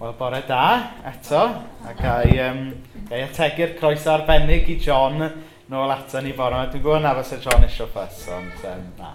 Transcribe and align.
Wel, 0.00 0.14
bore 0.16 0.42
da, 0.48 0.92
eto, 1.04 1.40
a 1.84 1.90
gael 1.92 2.30
um, 2.40 2.60
gai 3.10 3.18
ategu'r 3.20 3.74
croes 3.76 4.06
arbennig 4.08 4.70
i 4.72 4.78
John 4.80 5.20
nôl 5.68 5.92
ato 5.92 6.22
ni 6.24 6.32
bore 6.32 6.56
yma. 6.56 6.70
Dwi'n 6.72 6.80
gwybod 6.86 7.02
na 7.04 7.10
fysa 7.18 7.36
John 7.44 7.66
eisiau 7.66 7.90
ffys, 7.92 8.22
ond 8.32 8.64
um, 8.70 8.86
na. 8.96 9.10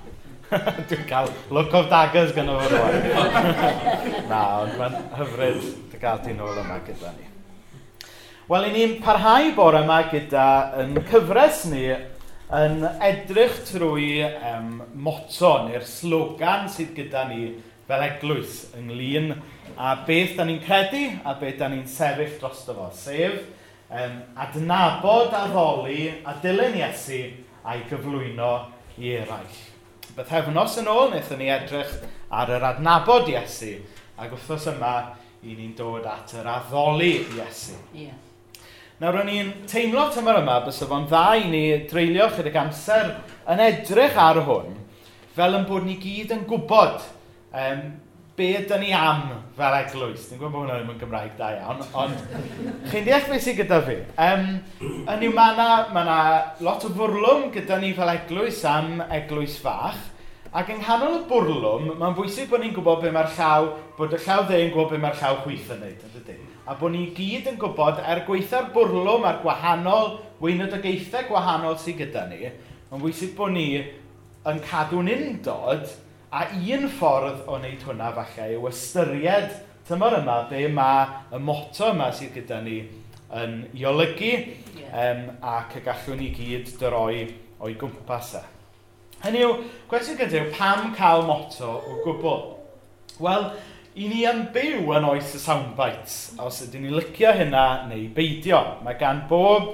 Dwi'n 0.91 1.07
cael 1.09 1.31
look 1.49 1.73
of 1.73 1.89
daggers 1.89 2.35
gan 2.37 2.51
o'r 2.53 2.69
rwan. 2.69 2.99
na, 4.29 4.43
ond 4.59 4.77
mae'n 4.77 4.99
hyfryd 5.23 5.65
dy 5.89 6.03
gael 6.03 6.21
ti 6.21 6.37
nôl 6.37 6.61
yma 6.61 6.77
gyda 6.85 7.15
ni. 7.15 7.31
Wel, 8.53 8.69
i 8.69 8.75
ni'n 8.77 8.95
parhau 9.01 9.49
bore 9.57 9.81
yma 9.87 10.03
gyda 10.13 10.47
yn 10.85 11.01
cyfres 11.09 11.65
ni 11.73 11.87
yn 12.61 12.77
edrych 13.09 13.57
trwy 13.71 14.21
um, 14.37 14.83
moto 14.93 15.55
neu'r 15.65 15.89
slogan 15.95 16.69
sydd 16.69 16.93
gyda 17.01 17.25
ni 17.33 17.55
fel 17.89 18.05
eglwys 18.05 18.67
ynglyn 18.77 19.33
a 19.77 19.95
beth 20.07 20.35
da 20.37 20.45
ni'n 20.47 20.61
credu 20.63 21.03
a 21.25 21.35
beth 21.39 21.57
da 21.59 21.69
ni'n 21.71 21.87
sefyll 21.89 22.37
drosto 22.39 22.75
fo, 22.77 22.89
sef 22.93 23.41
um, 23.89 24.19
adnabod 24.45 25.33
a 25.35 25.45
ddoli 25.51 26.09
a 26.23 26.35
dilyn 26.43 26.77
Iesu 26.79 27.21
a'i 27.65 27.83
gyflwyno 27.89 28.51
i 29.01 29.15
eraill. 29.19 29.61
Bythefnos 30.15 30.77
yn 30.79 30.87
ôl, 30.91 31.09
wnaethon 31.09 31.41
ni 31.41 31.49
edrych 31.51 31.91
ar 32.31 32.53
yr 32.55 32.69
adnabod 32.71 33.27
Iesu, 33.31 33.73
ac 34.15 34.31
wrthos 34.37 34.69
yma, 34.71 34.95
i 35.45 35.57
ni'n 35.57 35.75
dod 35.77 36.05
at 36.09 36.37
yr 36.39 36.47
addoli 36.49 37.17
Iesu. 37.35 37.75
Yeah. 37.93 38.15
Nawr, 39.01 39.19
o'n 39.19 39.29
i'n 39.33 39.51
teimlo 39.67 40.05
tymor 40.13 40.39
yma, 40.39 40.61
bys 40.63 40.79
o 40.85 40.87
fo'n 40.87 41.09
dda 41.09 41.25
i 41.41 41.49
ni 41.51 41.65
dreulio 41.89 42.29
chydig 42.31 42.55
amser 42.61 43.11
yn 43.51 43.59
edrych 43.65 44.15
ar 44.15 44.39
hwn, 44.47 44.71
fel 45.35 45.57
yn 45.57 45.67
bod 45.67 45.83
ni 45.83 45.97
gyd 45.99 46.31
yn 46.31 46.45
gwybod 46.47 47.01
um, 47.51 47.81
be 48.35 48.49
ydyn 48.59 48.81
ni 48.83 48.89
am 48.91 49.29
fel 49.55 49.75
eglwys. 49.77 50.25
Dwi'n 50.27 50.41
gwybod 50.41 50.51
bod 50.51 50.65
hwnna 50.65 50.79
ddim 50.81 50.89
yn 50.91 50.97
Gymraeg 50.99 51.37
da 51.39 51.53
iawn, 51.55 51.83
ond 51.95 52.89
chi'n 52.91 53.05
deall 53.07 53.29
beth 53.29 53.45
sy'n 53.45 53.55
gyda 53.61 53.79
fi. 53.85 53.95
Um, 54.25 54.49
yn 55.13 55.23
yw 55.23 55.35
mae 55.37 55.53
yna 55.55 55.69
ma 55.95 56.17
lot 56.67 56.83
o 56.83 56.91
fwrlwm 56.97 57.47
gyda 57.55 57.79
ni 57.79 57.93
fel 57.95 58.11
eglwys 58.11 58.59
am 58.67 58.99
eglwys 59.07 59.55
fach, 59.63 60.01
ac 60.55 60.73
yng 60.75 60.83
nghanol 60.83 61.17
y 61.21 61.23
bwrlwm, 61.31 61.89
mae'n 61.95 62.19
bwysig 62.19 62.51
bod 62.51 62.63
ni'n 62.63 62.75
gwybod 62.75 63.01
be 63.05 63.15
mae'r 63.15 63.31
llaw, 63.39 63.71
bod 63.95 64.15
y 64.15 64.19
llaw 64.27 64.43
dde 64.49 64.61
yn 64.65 64.75
gwybod 64.75 64.93
be 64.97 65.03
mae'r 65.03 65.19
llaw 65.23 65.41
chwyth 65.45 65.71
yn 65.75 65.83
neud, 65.85 66.05
ydy. 66.19 66.39
A 66.67 66.75
bod 66.79 66.91
ni 66.91 67.09
gyd 67.15 67.49
yn 67.53 67.59
gwybod, 67.61 68.03
er 68.03 68.25
gweitha'r 68.27 68.71
bwrlwm 68.75 69.27
a'r 69.27 69.43
gwahanol, 69.43 70.17
weinodogaethau 70.43 71.27
gwahanol 71.31 71.75
sydd 71.79 72.03
gyda 72.03 72.27
ni, 72.31 72.51
mae'n 72.91 73.03
bwysig 73.03 73.35
bod 73.39 73.55
ni 73.55 73.69
yn 74.47 74.59
cadw'n 74.67 75.11
undod 75.15 75.87
A 76.35 76.49
un 76.51 76.89
ffordd 76.91 77.45
o 77.47 77.55
wneud 77.55 77.83
hwnna 77.87 78.09
falle 78.11 78.45
yw 78.57 78.65
ystyried 78.67 79.53
tymor 79.87 80.17
yma 80.17 80.41
be 80.49 80.65
mae 80.67 81.05
y 81.31 81.39
moto 81.39 81.93
yma 81.93 82.09
sydd 82.11 82.33
gyda 82.35 82.57
ni 82.65 82.81
yn 83.39 83.53
i 83.71 83.85
olygu 83.87 84.31
yeah. 84.33 84.97
um, 84.99 85.21
ac 85.39 85.77
y 85.79 85.83
gallwn 85.85 86.19
ni 86.19 86.27
gyd 86.35 86.73
droi 86.81 87.21
o'i 87.63 87.77
gwmpas 87.79 88.33
e. 88.41 88.41
Hynny 89.21 89.45
yw, 89.45 89.53
gwestiwn 89.87 90.19
gyda 90.19 90.41
yw 90.41 90.49
pam 90.57 90.89
cael 90.97 91.23
moto 91.29 91.71
o 91.77 92.01
gwbl? 92.03 92.43
Wel, 93.23 93.47
i 93.95 94.11
ni 94.11 94.27
yn 94.27 94.43
byw 94.51 94.91
yn 94.97 95.07
oes 95.13 95.31
y 95.39 95.41
soundbites, 95.45 96.17
os 96.43 96.59
ydyn 96.67 96.83
ni 96.83 96.91
licio 96.97 97.31
hynna 97.39 97.85
neu 97.87 98.09
beidio. 98.17 98.59
Mae 98.83 98.99
gan 98.99 99.23
bob 99.31 99.71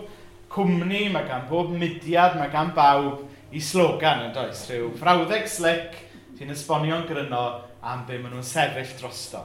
cwmni, 0.53 1.07
mae 1.09 1.25
gan 1.25 1.49
bob 1.49 1.73
mudiad, 1.73 2.37
mae 2.37 2.53
gan 2.53 2.69
bawb 2.77 3.25
i 3.49 3.65
slogan 3.65 4.27
yn 4.27 4.37
does, 4.37 4.67
rhyw 4.69 4.93
frawddeg 5.01 5.49
slick, 5.49 5.97
Ti'n 6.41 6.49
esbonio'n 6.49 7.03
gryno 7.05 7.39
am 7.85 7.99
be 8.07 8.15
maen 8.17 8.31
nhw'n 8.33 8.45
sefyll 8.47 8.95
drosto. 8.97 9.43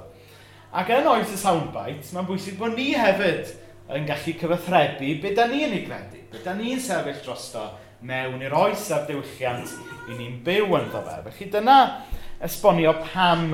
Ac 0.80 0.88
yn 0.96 1.08
oes 1.10 1.28
y 1.28 1.36
soundbite, 1.36 2.08
mae'n 2.16 2.24
bwysig 2.24 2.54
bod 2.56 2.72
ni 2.72 2.86
hefyd 2.96 3.50
yn 3.92 4.06
gallu 4.08 4.32
cyfathrebu 4.40 5.10
be 5.20 5.32
da 5.36 5.44
ni 5.50 5.60
yn 5.66 5.74
ei 5.76 5.82
gredu, 5.84 6.22
be 6.32 6.40
da 6.40 6.54
ni'n 6.56 6.80
sefyll 6.80 7.18
drosto 7.26 7.66
mewn 8.08 8.40
i'r 8.46 8.56
oes 8.56 8.86
a'r 8.96 9.04
diwylliant 9.10 9.74
i 10.08 10.16
ni'n 10.16 10.38
byw 10.46 10.72
yn 10.78 10.88
ddo 10.88 11.02
fe. 11.04 11.18
Felly 11.26 11.50
dyna 11.52 11.74
esbonio 12.48 12.96
pam 13.10 13.44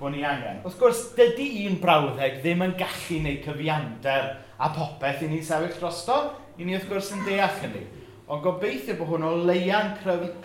bod 0.00 0.16
ni 0.16 0.24
angen. 0.24 0.64
Wrth 0.64 0.80
gwrs, 0.80 1.04
dydy 1.20 1.50
un 1.66 1.76
brawddeg 1.84 2.40
ddim 2.40 2.64
yn 2.64 2.74
gallu 2.80 3.20
neu 3.26 3.42
cyfiander 3.44 4.32
a 4.56 4.72
popeth 4.72 5.20
i 5.20 5.28
ni'n 5.34 5.44
sefyll 5.44 5.76
drosto, 5.82 6.16
i 6.56 6.64
ni 6.64 6.80
wrth 6.80 6.88
gwrs 6.88 7.12
yn 7.12 7.28
deall 7.28 7.60
hynny. 7.60 7.84
Ond 8.24 8.40
gobeithio 8.48 8.96
bod 8.96 9.12
hwn 9.12 9.28
o 9.28 9.36
leia'n 9.52 9.92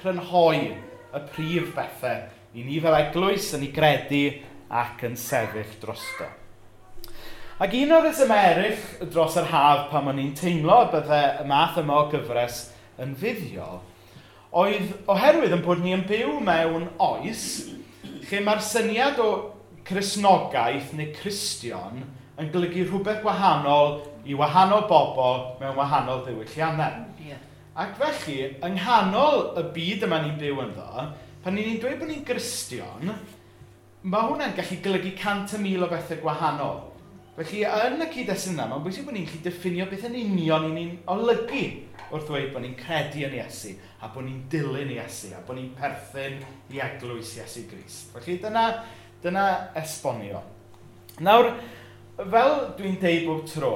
crynhoi 0.04 0.62
y 0.68 1.26
prif 1.32 1.72
bethau 1.80 2.28
i 2.54 2.66
ni 2.66 2.80
fel 2.84 2.98
eglwys 2.98 3.52
yn 3.56 3.66
ei 3.68 3.74
gredu 3.76 4.24
ac 4.82 5.04
yn 5.08 5.18
sefyll 5.20 5.78
drosto. 5.82 6.28
Ac 7.62 7.76
un 7.78 7.94
o'r 7.94 8.08
resym 8.08 8.32
eraill 8.34 9.10
dros 9.14 9.38
yr 9.38 9.52
haf 9.52 9.90
pan 9.92 10.10
o'n 10.10 10.20
i'n 10.22 10.34
teimlo 10.38 10.80
bydde 10.92 11.22
y 11.44 11.48
math 11.50 11.78
yma 11.82 12.00
o 12.02 12.08
gyfres 12.10 12.64
yn 13.02 13.14
fuddio, 13.20 13.68
oedd 14.52 14.96
oherwydd 15.12 15.54
yn 15.56 15.64
bod 15.66 15.84
ni 15.84 15.94
yn 15.96 16.08
byw 16.10 16.40
mewn 16.44 16.88
oes 17.06 17.44
lle 18.32 18.42
mae'r 18.44 18.64
syniad 18.66 19.22
o 19.22 19.30
chrysnogaeth 19.88 20.96
neu 20.98 21.12
cristion 21.16 22.02
yn 22.42 22.50
golygu 22.52 22.88
rhywbeth 22.88 23.22
gwahanol 23.24 24.00
i 24.26 24.36
wahanol 24.38 24.88
bobl 24.90 25.46
mewn 25.62 25.78
wahanol 25.78 26.24
ddiwylliannau. 26.26 27.06
Yeah. 27.22 27.40
Ac 27.78 27.94
felly, 28.00 28.56
yng 28.60 28.76
nghanol 28.80 29.52
y 29.60 29.68
byd 29.76 30.08
yma 30.08 30.20
ni'n 30.24 30.40
byw 30.42 30.64
ynddo, 30.66 31.06
pan 31.44 31.56
ni'n 31.58 31.80
dweud 31.82 32.00
bod 32.00 32.10
ni'n 32.12 32.26
Gristion, 32.26 33.12
mae 34.02 34.28
hwnna'n 34.30 34.56
gallu 34.58 34.78
golygu 34.86 35.14
cant 35.18 35.56
y 35.58 35.62
mil 35.62 35.86
o 35.86 35.90
bethau 35.92 36.22
gwahanol. 36.22 36.80
Felly, 37.38 37.64
yn 37.66 38.04
y 38.04 38.08
cyd-destun 38.12 38.58
yna, 38.58 38.68
mae'n 38.70 38.84
bwysig 38.86 39.08
bod 39.08 39.16
ni'n 39.18 39.28
gallu 39.30 39.42
diffinio 39.46 39.88
beth 39.90 40.08
yn 40.10 40.18
union 40.20 40.68
ni'n 40.76 40.96
olygu 41.14 41.64
wrth 42.12 42.28
dweud 42.28 42.50
bod 42.54 42.66
ni'n 42.66 42.76
credu 42.78 43.24
yn 43.28 43.38
Iesu, 43.40 43.76
a 44.04 44.10
bod 44.12 44.28
ni'n 44.28 44.44
dilyn 44.52 44.92
Iesu, 44.98 45.32
a 45.34 45.40
bod 45.48 45.58
ni'n 45.58 45.72
perthyn 45.78 46.42
i 46.74 46.82
eglwys 46.84 47.38
Iesu 47.40 47.66
Grist. 47.72 48.12
Felly, 48.14 48.38
dyna, 48.44 48.66
dyna 49.24 49.46
esbonio. 49.82 50.44
Nawr, 51.24 51.54
fel 52.20 52.58
dwi'n 52.78 53.00
deud 53.02 53.30
bob 53.30 53.46
tro, 53.50 53.76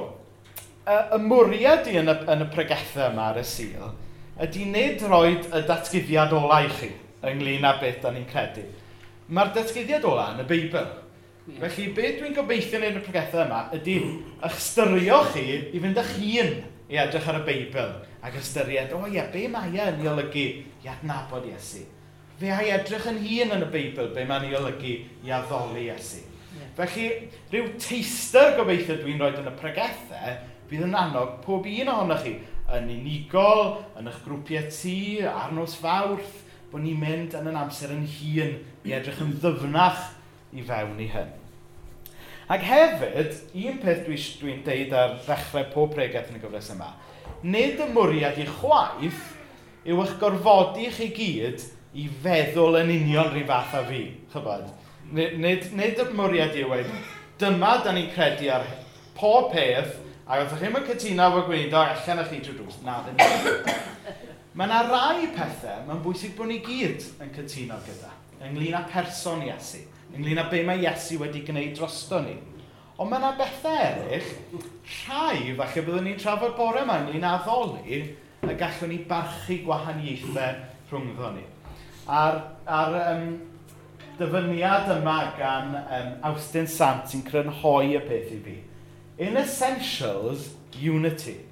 y 0.86 0.98
y 1.16 1.22
mwriad 1.24 1.88
i 1.90 1.96
yn 1.98 2.12
y, 2.12 2.18
yn 2.30 2.44
y 2.44 2.50
pregethau 2.52 3.10
yma 3.10 3.32
ar 3.32 3.40
y 3.40 3.46
sil 3.48 3.88
ydy 4.36 4.66
nid 4.68 5.02
roed 5.08 5.46
y 5.48 5.62
datgyddiad 5.64 6.34
olau 6.36 6.66
i 6.66 6.70
chi 6.76 6.90
ynglyn 7.32 7.66
â 7.66 7.74
beth 7.80 8.02
da 8.04 8.12
ni'n 8.14 8.28
credu. 8.30 8.64
Mae'r 9.26 9.52
datgyddiad 9.56 10.06
ola 10.06 10.30
yn 10.34 10.44
y 10.44 10.46
Beibl. 10.48 10.86
Yeah. 11.46 11.60
Felly, 11.62 11.90
beth 11.94 12.20
dwi'n 12.20 12.34
gobeithio 12.36 12.80
yn 12.82 13.00
y 13.00 13.02
pregethau 13.04 13.44
yma 13.44 13.64
ydy 13.74 13.96
eich 14.46 14.56
styrio 14.62 15.20
chi 15.32 15.44
i 15.70 15.82
fynd 15.82 16.00
eich 16.02 16.14
hun 16.18 16.54
i 16.90 16.98
edrych 17.02 17.28
ar 17.30 17.40
y 17.40 17.44
Beibl 17.46 17.92
ac 18.26 18.38
ystyried, 18.40 18.94
o 18.94 19.04
oh, 19.04 19.10
ie, 19.10 19.22
be 19.30 19.46
mae 19.50 19.70
e 19.74 19.84
yn 19.92 20.00
ei 20.02 20.08
olygu 20.10 20.46
i 20.82 20.90
adnabod 20.90 21.46
Iesu? 21.46 21.84
Fe 22.40 22.50
a'i 22.52 22.72
edrych 22.74 23.06
yn 23.10 23.20
hun 23.22 23.54
yn 23.56 23.66
y 23.66 23.70
Beibl, 23.70 24.10
be 24.14 24.24
mae'n 24.26 24.48
ei 24.48 24.56
olygu 24.58 24.96
i 25.26 25.34
addoli 25.34 25.86
Iesu? 25.86 26.24
Yeah. 26.56 26.72
Felly, 26.78 27.06
rhyw 27.52 27.70
teister 27.82 28.56
gobeithio 28.58 28.98
dwi'n 29.00 29.22
rhoi 29.22 29.36
yn 29.38 29.50
y 29.50 29.54
pregethau, 29.60 30.34
bydd 30.70 30.86
yn 30.88 30.98
annog 30.98 31.38
pob 31.44 31.66
un 31.70 31.92
ohonoch 31.92 32.24
chi 32.26 32.34
yn 32.74 32.90
unigol, 32.90 33.76
yn 33.98 34.10
eich 34.10 34.18
grwpiau 34.24 34.66
tŷ, 34.74 34.96
arnos 35.30 35.78
fawrth, 35.78 36.42
bod 36.76 36.84
ni'n 36.84 36.98
mynd 37.00 37.34
yn 37.38 37.46
yn 37.48 37.56
amser 37.56 37.92
yn 37.94 38.02
hun 38.04 38.56
i 38.84 38.92
edrych 38.92 39.22
yn 39.24 39.30
ddyfnach 39.40 40.02
i 40.52 40.64
fewn 40.66 40.98
i 41.00 41.06
hyn. 41.08 41.30
Ac 42.52 42.66
hefyd, 42.68 43.38
un 43.62 43.78
peth 43.80 44.02
dwi'n 44.04 44.26
dwi, 44.42 44.56
deud 44.66 44.92
ar 44.94 45.14
ddechrau 45.24 45.70
pob 45.72 45.94
pregaeth 45.94 46.28
yn 46.30 46.36
y 46.36 46.42
gyfres 46.42 46.68
yma, 46.74 46.90
nid 47.48 47.80
y 47.80 47.88
mwriad 47.94 48.36
i 48.42 48.44
chwaith 48.58 49.24
yw 49.88 50.04
eich 50.04 50.14
gorfodi 50.20 50.90
chi 50.98 51.08
gyd 51.16 51.64
i 51.96 52.06
feddwl 52.22 52.76
yn 52.82 52.92
union 52.98 53.32
rhyw 53.32 53.48
fath 53.48 53.80
a 53.80 53.82
fi. 53.88 54.04
Chybod? 54.34 54.68
Nid, 55.16 55.40
nid, 55.40 55.66
nid 55.80 56.04
y 56.04 56.08
mwriad 56.12 56.60
i 56.60 56.68
wedi, 56.68 57.02
dyma 57.40 57.78
da 57.80 57.96
ni'n 57.96 58.12
credu 58.12 58.52
ar 58.52 58.68
pob 59.16 59.48
peth, 59.56 59.96
a 60.28 60.42
os 60.44 60.52
ydych 60.52 60.68
chi'n 60.76 60.88
cytuno 60.92 61.32
fo 61.32 61.46
gwneud 61.48 61.72
o, 61.72 61.88
allan 61.88 62.26
ych 62.26 62.34
chi 62.34 62.44
drwy 62.44 62.60
drws. 62.60 62.82
Na, 62.84 63.00
ddim. 63.06 63.94
Mae 64.56 64.70
yna 64.70 64.78
rai 64.88 65.26
pethau 65.36 65.82
mae'n 65.84 65.98
bwysig 66.00 66.32
bod 66.36 66.48
ni 66.48 66.62
gyd 66.64 67.02
yn 67.20 67.32
cytuno 67.34 67.76
gyda. 67.84 68.08
Ynglyn 68.40 68.76
â 68.78 68.86
person 68.88 69.42
Iesu. 69.44 69.82
Ynglyn 70.16 70.40
â 70.40 70.46
be 70.48 70.62
mae 70.64 70.80
Iesu 70.80 71.18
wedi 71.20 71.42
gwneud 71.44 71.74
drosto 71.76 72.22
ni. 72.24 72.38
Ond 72.96 73.10
mae 73.10 73.20
yna 73.20 73.34
bethau 73.36 73.76
eraill, 73.76 74.30
rhai 74.88 75.52
falle 75.58 75.82
byddwn 75.84 76.08
ni'n 76.08 76.22
trafod 76.22 76.54
bore 76.56 76.86
yma 76.86 77.02
ynglyn 77.02 77.26
â 77.28 77.34
ddoli, 77.44 78.00
y 78.46 78.56
gallwn 78.56 78.94
ni 78.94 79.02
barchu 79.10 79.58
gwahaniaethau 79.66 80.62
rhwngddo 80.88 81.32
ni. 81.34 81.44
A'r, 82.16 82.38
ar 82.78 82.96
um, 83.02 83.26
dyfyniad 84.16 84.88
yma 84.96 85.18
gan 85.36 85.76
um, 85.82 86.08
Austin 86.30 86.70
Sant 86.70 87.12
sy'n 87.12 87.26
crynhoi 87.28 87.92
y 87.98 88.00
peth 88.08 88.32
i 88.32 88.40
fi. 88.46 88.56
In 89.28 89.36
essentials, 89.36 90.54
unity 90.80 91.42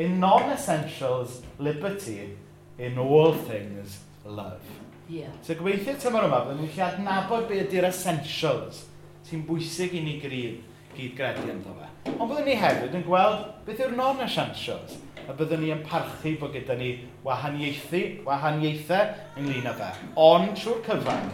in 0.00 0.18
non-essentials, 0.18 1.42
liberty, 1.58 2.34
in 2.78 2.98
all 2.98 3.34
things, 3.34 4.00
love. 4.24 4.62
Yeah. 5.10 5.28
So 5.42 5.54
gobeithio 5.58 5.98
tymor 6.00 6.24
yma, 6.24 6.38
byddwn 6.46 6.62
ni'n 6.64 6.72
lle 6.72 6.84
adnabod 6.86 7.48
be 7.50 7.58
ydy'r 7.60 7.88
essentials 7.90 8.84
sy'n 9.28 9.42
bwysig 9.44 9.92
i 9.98 10.00
ni 10.04 10.14
gyd, 10.22 10.62
gyd 10.94 11.12
gredu 11.18 11.44
ynddo 11.52 11.74
fe. 11.76 11.88
Ond 12.14 12.30
byddwn 12.30 12.48
ni 12.48 12.54
hefyd 12.62 12.96
yn 12.96 13.04
gweld 13.04 13.42
beth 13.66 13.82
yw'r 13.84 13.92
non-essentials 13.98 14.94
a 15.26 15.34
byddwn 15.36 15.60
ni 15.66 15.72
yn 15.74 15.82
parchu 15.84 16.32
bod 16.40 16.54
gyda 16.56 16.78
ni 16.80 16.92
wahaniaethu, 17.26 18.00
wahaniaethau 18.24 19.42
ynglyn 19.42 19.68
â 19.68 19.74
fe. 19.82 19.90
Ond 20.16 20.54
trwy'r 20.62 20.80
cyfan, 20.86 21.28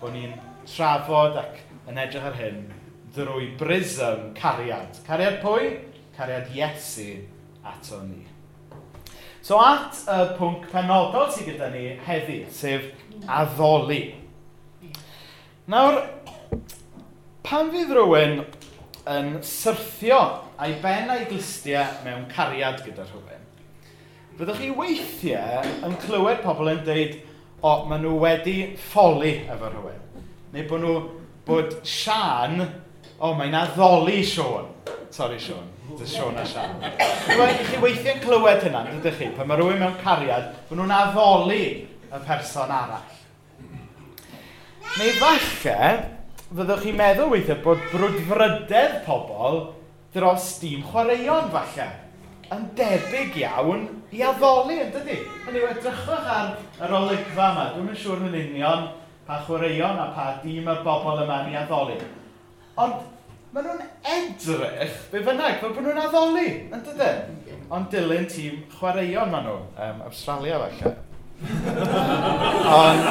bod 0.00 0.16
ni'n 0.16 0.34
trafod 0.72 1.38
ac 1.44 1.62
yn 1.92 2.02
edrych 2.02 2.26
ar 2.32 2.40
hyn 2.40 2.64
drwy 3.14 3.52
brism 3.60 4.32
cariad. 4.40 4.98
Cariad 5.06 5.38
pwy? 5.44 5.76
Cariad 6.16 6.50
Iesu 6.56 7.20
ato 7.64 8.02
ni. 8.06 8.22
So 9.42 9.58
at 9.58 9.98
y 10.06 10.18
pwnc 10.38 10.68
penodol 10.70 11.30
sydd 11.34 11.48
gyda 11.50 11.70
ni 11.72 11.96
heddi, 12.06 12.44
sef 12.54 12.84
addoli. 13.26 14.04
Nawr, 15.72 15.98
pan 17.42 17.72
fydd 17.74 17.90
rhywun 17.96 18.44
yn 19.10 19.32
syrthio 19.46 20.20
a'i 20.62 20.76
ben 20.82 21.10
a'i 21.10 21.26
glistiau 21.26 22.04
mewn 22.04 22.28
cariad 22.30 22.84
gyda 22.86 23.08
rhywun, 23.08 23.42
byddwch 24.38 24.62
chi 24.62 24.70
weithiau 24.78 25.74
yn 25.88 25.98
clywed 26.06 26.42
pobl 26.46 26.70
yn 26.70 26.86
dweud, 26.86 27.18
o, 27.62 27.74
maen 27.90 28.06
nhw 28.06 28.14
wedi 28.22 28.56
ffoli 28.78 29.34
efo 29.50 29.74
rhywun. 29.74 30.00
Neu 30.54 30.70
bod 30.70 30.86
nhw, 30.86 30.96
bod 31.46 31.76
Sian, 31.82 32.62
o, 33.18 33.34
mae'n 33.34 33.58
addoli 33.58 34.22
Sian. 34.22 34.70
Sorry, 35.10 35.42
Sian. 35.42 35.71
Dy 35.82 36.06
Sean 36.06 36.38
a 36.38 36.44
Sian. 36.46 36.78
Chi 37.26 37.80
weithio'n 37.82 38.20
clywed 38.22 38.62
hynna, 38.66 38.84
dydych 38.86 39.18
chi, 39.18 39.30
pan 39.36 39.48
mae 39.50 39.58
rhywun 39.58 39.80
mewn 39.80 39.98
cariad, 40.02 40.52
bod 40.68 40.78
nhw'n 40.78 40.94
addoli 40.94 41.64
y 41.82 42.20
person 42.26 42.70
arall. 42.70 43.18
Neu 44.92 45.12
falle, 45.18 45.90
fyddwch 46.52 46.86
chi'n 46.86 46.98
meddwl 47.00 47.32
weithio 47.32 47.58
bod 47.64 47.82
brwdfrydedd 47.90 49.02
pobl 49.08 49.60
dros 50.14 50.48
dîm 50.62 50.86
chwaraeon 50.86 51.50
falle 51.52 51.90
yn 52.52 52.66
debyg 52.76 53.36
iawn 53.42 53.86
i 54.12 54.20
addoli, 54.28 54.78
yn 54.84 54.90
dydy? 54.92 55.18
Hynny 55.46 55.62
yw, 55.62 55.70
edrychwch 55.72 56.28
ar 56.36 56.50
yr 56.84 56.98
olygfa 56.98 57.46
yma. 57.54 57.70
Dwi'n 57.72 57.88
yn 57.94 57.98
siŵr 57.98 58.26
yn 58.28 58.36
union 58.42 58.90
pa 59.26 59.40
chwaraeon 59.46 60.02
a 60.02 60.10
pa 60.14 60.26
dîm 60.42 60.68
y 60.68 60.76
bobl 60.84 61.24
yma 61.24 61.42
yn 61.42 61.54
ei 61.54 61.58
addoli. 61.62 61.96
Ond 62.82 63.00
maen 63.52 63.66
nhw'n 63.68 63.82
edrych, 64.08 64.94
be 65.12 65.20
fynnag, 65.20 65.58
fel 65.60 65.74
bod 65.76 65.84
nhw'n 65.84 65.98
addoli, 66.00 66.48
yn 66.72 66.84
dydyn? 66.86 67.18
Ond 67.72 67.90
dilyn 67.92 68.24
tîm 68.32 68.62
chwaraeon 68.78 69.28
maen 69.32 69.44
nhw, 69.44 69.56
um, 69.76 69.98
Australia 70.06 70.60
falle. 70.62 70.92
Ond, 72.78 73.04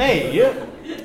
neu, 0.00 0.48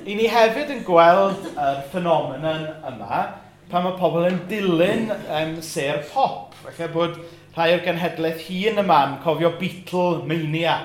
i 0.01 0.15
ni 0.17 0.25
hefyd 0.33 0.73
yn 0.73 0.81
gweld 0.87 1.45
y 1.51 1.67
ffenomenon 1.91 2.65
yma 2.89 3.21
pan 3.69 3.85
mae 3.85 3.97
pobl 3.99 4.25
yn 4.31 4.41
dilyn 4.49 5.13
um, 5.13 5.53
ser 5.65 6.01
pop. 6.09 6.57
Felly 6.65 6.89
bod 6.95 7.21
rhai 7.53 7.69
o'r 7.75 7.85
genhedlaeth 7.85 8.47
hun 8.47 8.81
yma 8.81 8.99
yn 9.11 9.15
cofio 9.21 9.53
Beatle 9.61 10.25
Mania. 10.25 10.79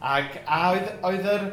Ac 0.00 0.40
a 0.46 0.64
oedd, 0.72 0.88
oedd, 1.04 1.28
yr, 1.36 1.46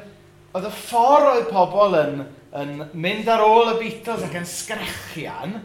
oedd 0.56 0.72
y 0.72 0.74
ffordd 0.86 1.30
oedd 1.34 1.52
pobl 1.52 2.00
yn 2.00 2.26
yn 2.56 2.76
mynd 2.96 3.28
ar 3.32 3.44
ôl 3.44 3.74
y 3.74 3.80
Beatles 3.82 4.24
ac 4.24 4.36
yn 4.40 4.48
sgrechian, 4.48 5.58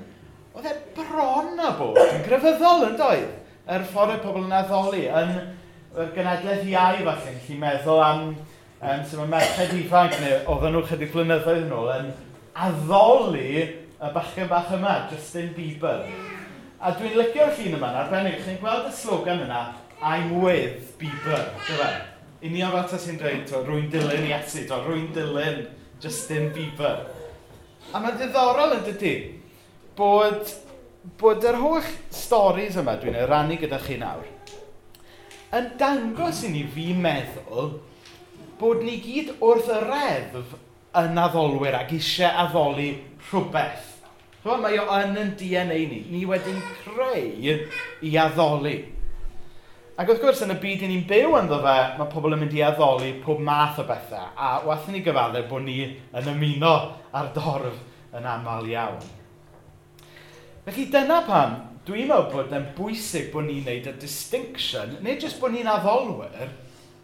oedd 0.57 0.67
e 0.67 0.75
bron 0.97 1.61
a 1.63 1.71
bod 1.79 2.01
yn 2.03 2.25
grefyddol 2.27 2.89
yn 2.89 2.97
doedd. 2.99 3.37
Yr 3.71 3.85
ffordd 3.93 4.17
y 4.17 4.23
pobl 4.25 4.49
yn 4.49 4.57
addoli, 4.57 5.05
yn 5.07 5.37
y 5.95 6.09
genedlaeth 6.17 6.67
iau 6.67 7.05
falle, 7.07 7.37
chi'n 7.45 7.61
meddwl 7.63 8.03
am 8.03 8.25
um, 8.33 9.05
sy'n 9.07 9.23
y 9.23 9.29
merched 9.31 9.77
ifanc, 9.79 10.19
neu 10.19 10.41
oedden 10.51 10.75
nhw 10.75 10.85
chydig 10.89 11.15
flynyddoedd 11.15 11.65
yn 11.69 11.75
ôl, 11.79 11.91
yn 11.95 12.13
addoli 12.67 13.53
y 13.61 14.13
bachgen 14.17 14.51
bach 14.51 14.75
yma, 14.75 14.97
Justin 15.13 15.53
Bieber. 15.55 16.07
A 16.81 16.95
dwi'n 16.97 17.19
licio'r 17.21 17.55
llun 17.55 17.77
yma, 17.79 17.95
arbennig, 18.03 18.41
chi'n 18.43 18.59
gweld 18.63 18.91
y 18.91 18.95
slogan 18.97 19.45
yna, 19.47 19.67
I'm 20.01 20.41
with 20.43 20.97
Bieber, 20.99 21.53
dyfa. 21.69 21.91
E? 21.93 22.49
Union 22.49 22.73
fel 22.73 22.87
ta 22.89 22.99
sy'n 22.99 23.21
dweud, 23.21 23.51
rwy'n 23.69 23.91
dilyn 23.93 24.31
Iesu, 24.31 24.65
rwy'n 24.73 25.11
dilyn 25.15 25.69
Justin 26.01 26.51
Bieber. 26.55 27.07
A 27.93 28.01
mae'n 28.01 28.19
ddiddorol 28.19 28.77
yn 28.79 28.85
dydy 28.89 29.15
bod, 29.99 30.53
bod 31.21 31.47
yr 31.47 31.61
holl 31.61 31.95
storys 32.15 32.79
yma 32.81 32.97
dwi'n 33.01 33.19
ei 33.21 33.29
rannu 33.31 33.59
gyda 33.61 33.81
chi 33.83 33.99
nawr 34.01 34.29
yn 35.57 35.73
dangos 35.79 36.45
i 36.47 36.51
ni 36.53 36.63
fi 36.71 36.93
meddwl 36.95 37.73
bod 38.61 38.85
ni 38.87 39.01
gyd 39.03 39.33
wrth 39.43 39.71
y 39.75 39.79
reddf 39.83 40.53
yn 41.01 41.19
addolwyr 41.19 41.75
ac 41.81 41.95
eisiau 41.97 42.45
addoli 42.45 42.91
rhywbeth. 43.31 43.89
Chwa, 44.45 44.57
mae 44.63 44.79
o 44.81 44.87
yn 44.95 45.19
yn 45.19 45.33
DNA 45.39 45.79
ni. 45.91 45.99
Ni 46.13 46.23
wedi'n 46.29 46.61
creu 46.85 47.59
i 48.07 48.13
addoli. 48.23 48.77
Ac 50.01 50.09
wrth 50.09 50.23
gwrs, 50.23 50.39
yn 50.47 50.55
y 50.55 50.55
byd 50.57 50.83
ni'n 50.89 51.03
byw 51.05 51.35
ynddo 51.37 51.59
fe, 51.61 51.73
mae 51.99 52.09
pobl 52.09 52.33
yn 52.33 52.41
mynd 52.41 52.55
i 52.57 52.63
addoli 52.65 53.11
pob 53.21 53.43
math 53.45 53.83
o 53.83 53.85
bethau. 53.85 54.31
A 54.33 54.63
wathyn 54.65 54.97
ni 54.97 55.03
gyfaddau 55.05 55.45
bod 55.51 55.67
ni 55.67 55.75
yn 56.17 56.31
ymuno 56.33 56.71
ar 57.13 57.29
dorf 57.37 57.77
yn 58.17 58.29
aml 58.31 58.71
iawn. 58.71 59.05
Felly 60.65 60.87
dyna 60.95 61.21
pam 61.29 61.55
dwi'n 61.85 62.09
meddwl 62.09 62.33
bod 62.33 62.57
yn 62.57 62.67
bwysig 62.79 63.29
bod 63.35 63.45
ni'n 63.51 63.69
neud 63.69 63.93
y 63.93 63.95
distinction, 64.01 64.97
nid 65.05 65.21
jyst 65.21 65.37
bod 65.43 65.53
ni'n 65.53 65.69
addolwyr, 65.69 66.49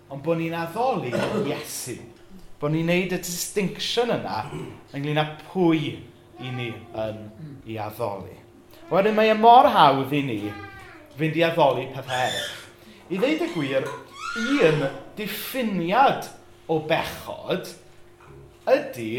ond 0.08 0.24
bod 0.24 0.40
ni'n 0.40 0.56
addoli 0.56 1.12
Iesu. 1.52 2.00
Bod 2.56 2.72
ni'n 2.72 2.88
neud 2.88 3.12
y 3.12 3.20
distinction 3.20 4.16
yna 4.16 4.46
ynglyn 4.96 5.20
â 5.20 5.30
pwy 5.50 5.98
i 6.40 6.48
ni 6.48 6.72
yn 7.04 7.26
i 7.68 7.76
addoli. 7.76 8.40
Wedyn 8.88 9.20
mae 9.20 9.36
y 9.36 9.36
mor 9.36 9.68
hawdd 9.68 10.16
i 10.16 10.28
ni 10.32 10.44
fynd 11.18 11.36
i 11.36 11.44
addoli 11.44 11.92
pethau 11.92 12.24
eraill. 12.30 12.54
I 13.06 13.18
ddeud 13.22 13.42
y 13.44 13.46
gwir, 13.52 13.84
un 14.58 14.80
diffiniad 15.14 16.24
o 16.66 16.80
bechod 16.90 17.68
ydy 18.66 19.10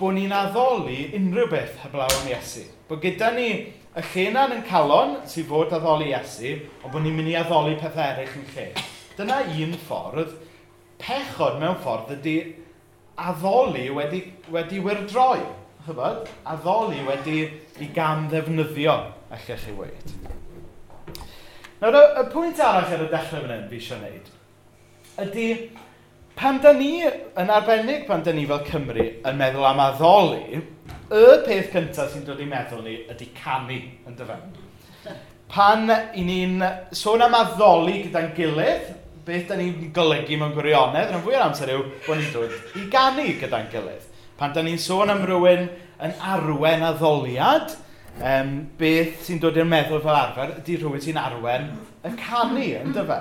bod 0.00 0.16
ni'n 0.16 0.34
addoli 0.34 1.04
unrhyw 1.14 1.46
beth 1.52 1.76
heblaw 1.84 2.10
am 2.16 2.26
Iesu. 2.32 2.64
Bod 2.88 2.98
gyda 3.04 3.28
ni 3.36 3.46
y 3.70 4.04
chenan 4.10 4.56
yn 4.56 4.64
calon 4.66 5.20
sydd 5.30 5.46
fod 5.52 5.76
addoli 5.76 6.10
Iesu, 6.10 6.56
ond 6.82 6.90
bod 6.90 7.06
ni'n 7.06 7.14
mynd 7.14 7.30
i 7.30 7.38
addoli 7.38 7.76
pethau 7.78 8.08
eraill 8.08 8.34
yn 8.40 8.50
lle. 8.56 8.66
Dyna 9.20 9.38
un 9.54 9.78
ffordd, 9.86 10.34
pechod 10.98 11.62
mewn 11.62 11.78
ffordd 11.84 12.10
ydy 12.18 12.36
addoli 13.22 13.86
wedi, 13.94 14.24
wedi 14.50 14.82
wirdroi. 14.82 15.38
Chybod? 15.86 16.26
Addoli 16.56 17.06
wedi 17.06 17.38
i 17.78 17.92
gam 17.94 18.26
ddefnyddio, 18.34 18.98
allech 19.30 19.66
chi 19.68 19.78
weid. 19.78 20.38
Nawr, 21.80 21.96
y, 21.96 22.00
y 22.20 22.22
pwynt 22.28 22.58
arall 22.60 22.90
ar 22.92 23.02
y 23.06 23.06
dechrau 23.08 23.40
fan 23.40 23.52
hyn 23.54 23.68
fi 23.70 23.78
eisiau 23.78 24.00
gwneud, 24.02 24.26
ydy 25.22 25.44
pan 26.36 26.58
da 26.60 26.74
ni, 26.76 26.90
yn 27.40 27.52
arbennig 27.54 28.02
pan 28.08 28.20
da 28.26 28.34
ni 28.36 28.42
fel 28.50 28.60
Cymru, 28.66 29.06
yn 29.24 29.38
meddwl 29.38 29.64
am 29.64 29.80
addoli, 29.86 30.60
y 30.60 31.22
peth 31.46 31.70
cyntaf 31.72 32.12
sy'n 32.12 32.26
dod 32.26 32.42
i 32.44 32.48
meddwl 32.50 32.84
ni 32.84 32.98
ydy 33.14 33.30
canu 33.38 33.78
yn 33.80 34.18
dyfan. 34.18 34.44
Pan 35.50 35.88
i 35.88 36.26
ni'n 36.28 36.60
sôn 36.92 37.24
am 37.24 37.38
addoli 37.38 38.02
gyda'n 38.02 38.34
gilydd, 38.36 38.92
beth 39.24 39.48
da 39.48 39.56
ni'n 39.56 39.88
golygu 39.96 40.36
mewn 40.36 40.52
gwirionedd, 40.58 41.16
yn 41.16 41.24
fwy 41.24 41.38
o'r 41.38 41.46
amser 41.48 41.72
yw 41.78 41.86
bod 42.04 42.20
ni'n 42.20 42.34
dod 42.36 42.76
i 42.76 42.90
ganu 42.92 43.24
gyda'n 43.40 43.72
gilydd. 43.72 44.04
Pan 44.36 44.52
da 44.52 44.60
ni'n 44.68 44.76
sôn 44.84 45.16
am 45.16 45.24
rhywun 45.24 45.70
yn 46.04 46.20
arwen 46.28 46.84
addoliad, 46.92 47.72
um, 48.18 48.56
beth 48.80 49.22
sy'n 49.26 49.40
dod 49.42 49.58
i'r 49.60 49.68
meddwl 49.68 50.02
fel 50.04 50.16
arfer 50.16 50.56
ydy 50.58 50.78
rhywun 50.80 51.04
sy'n 51.04 51.20
arwen 51.20 51.70
y 52.04 52.14
canu, 52.20 52.66
yn 52.80 52.96
dyfa. 52.96 53.20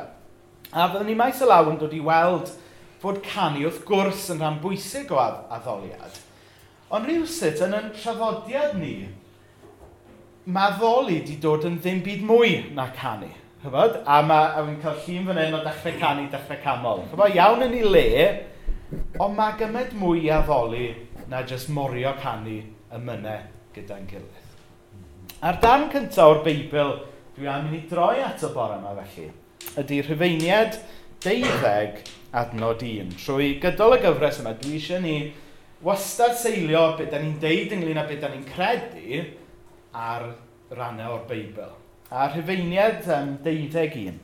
A 0.70 0.90
fyddwn 0.90 1.08
ni 1.10 1.18
maes 1.18 1.42
y 1.42 1.50
law 1.50 1.70
yn 1.72 1.80
dod 1.82 1.94
i 1.96 2.02
weld 2.06 2.52
fod 3.02 3.22
canu 3.26 3.64
wrth 3.68 3.84
gwrs 3.88 4.28
yn 4.34 4.42
rhan 4.42 4.60
bwysig 4.64 5.12
o 5.14 5.22
addoliad. 5.22 6.20
Ond 6.90 7.06
rhywsut 7.06 7.62
yn 7.66 7.76
yn 7.78 7.92
traddodiad 7.96 8.76
ni, 8.80 8.94
mae 10.50 10.74
ddoli 10.80 11.20
wedi 11.20 11.38
dod 11.42 11.68
yn 11.70 11.78
ddim 11.80 12.02
byd 12.06 12.26
mwy 12.26 12.56
na 12.76 12.90
canu. 12.96 13.30
Chybod? 13.60 14.00
A 14.08 14.22
mae'n 14.24 14.78
cael 14.82 15.02
llun 15.06 15.30
fan 15.30 15.42
hyn 15.42 15.58
o 15.58 15.62
dechrau 15.66 16.00
canu, 16.00 16.28
dechrau 16.32 16.62
camol. 16.64 17.04
Chybod? 17.12 17.36
Iawn 17.36 17.66
yn 17.68 17.78
ei 17.78 17.86
le, 17.86 18.06
ond 19.22 19.38
mae 19.38 19.58
gymaint 19.60 19.94
mwy 20.00 20.26
i 20.26 20.34
addoli 20.34 20.90
na 21.30 21.44
jyst 21.46 21.70
morio 21.76 22.16
canu 22.24 22.62
y 22.64 23.02
mynau 23.04 23.44
gyda'n 23.76 24.08
gilydd. 24.10 24.39
A'r 25.40 25.56
dan 25.64 25.86
cyntaf 25.88 26.34
o'r 26.34 26.40
Beibl 26.44 26.90
dwi 27.38 27.46
am 27.48 27.70
mynd 27.70 27.78
i 27.78 27.86
droi 27.88 28.18
at 28.20 28.42
y 28.44 28.48
bore 28.52 28.76
yma 28.76 28.90
felly, 28.98 29.30
ydy 29.80 30.00
rhyfeiniad 30.04 30.74
12 31.24 32.02
adnod 32.36 32.82
un. 32.84 33.14
Trwy 33.16 33.54
gydol 33.64 33.94
y 33.96 34.00
gyfres 34.04 34.42
yma, 34.42 34.52
dwi 34.60 34.74
eisiau 34.76 35.00
ni 35.00 35.14
wastad 35.86 36.34
seilio 36.36 36.82
beth 36.98 37.14
da 37.14 37.22
ni'n 37.22 37.38
deud 37.40 37.72
ynglyn 37.78 38.02
â 38.02 38.04
beth 38.10 38.20
da 38.20 38.32
ni'n 38.34 38.44
credu 38.50 39.22
ar 39.96 40.26
rannau 40.76 41.14
o'r 41.14 41.24
Beibl. 41.30 41.70
A 42.12 42.26
rhyfeiniad 42.34 43.08
um, 43.16 43.38
12 43.46 43.86
1. 44.02 44.18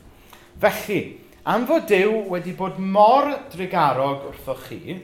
Felly, 0.65 0.98
am 1.48 1.63
fod 1.69 1.88
Dyw 1.93 2.25
wedi 2.34 2.57
bod 2.60 2.81
mor 2.98 3.29
drigarog 3.53 4.34
wrthoch 4.34 4.67
chi, 4.67 4.98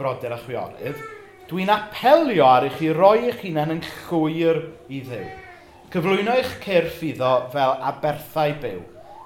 frodyr 0.00 0.32
a 0.32 0.40
chwiorydd, 0.46 1.04
dwi'n 1.52 1.74
apelio 1.76 2.48
ar 2.48 2.70
i 2.70 2.72
chi 2.78 2.88
roi 2.96 3.18
eich 3.26 3.44
hunain 3.44 3.76
yn 3.76 3.84
llwyr 4.06 4.62
i 4.88 5.02
Ddew 5.04 5.28
Cyflwyno 5.88 6.34
eich 6.36 6.50
cyrff 6.60 6.98
iddo 7.00 7.28
fel 7.48 7.70
aberthau 7.88 8.50
byw, 8.60 8.80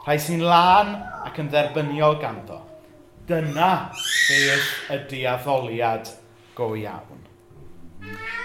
rhai 0.04 0.14
sy'n 0.22 0.44
lân 0.46 0.92
ac 1.26 1.40
yn 1.42 1.48
dderbyniol 1.50 2.20
ganddo. 2.22 2.60
Dyna 3.26 3.70
beth 3.90 4.68
ydy 4.94 5.24
addoliad 5.26 6.12
go 6.54 6.68
iawn. 6.78 7.18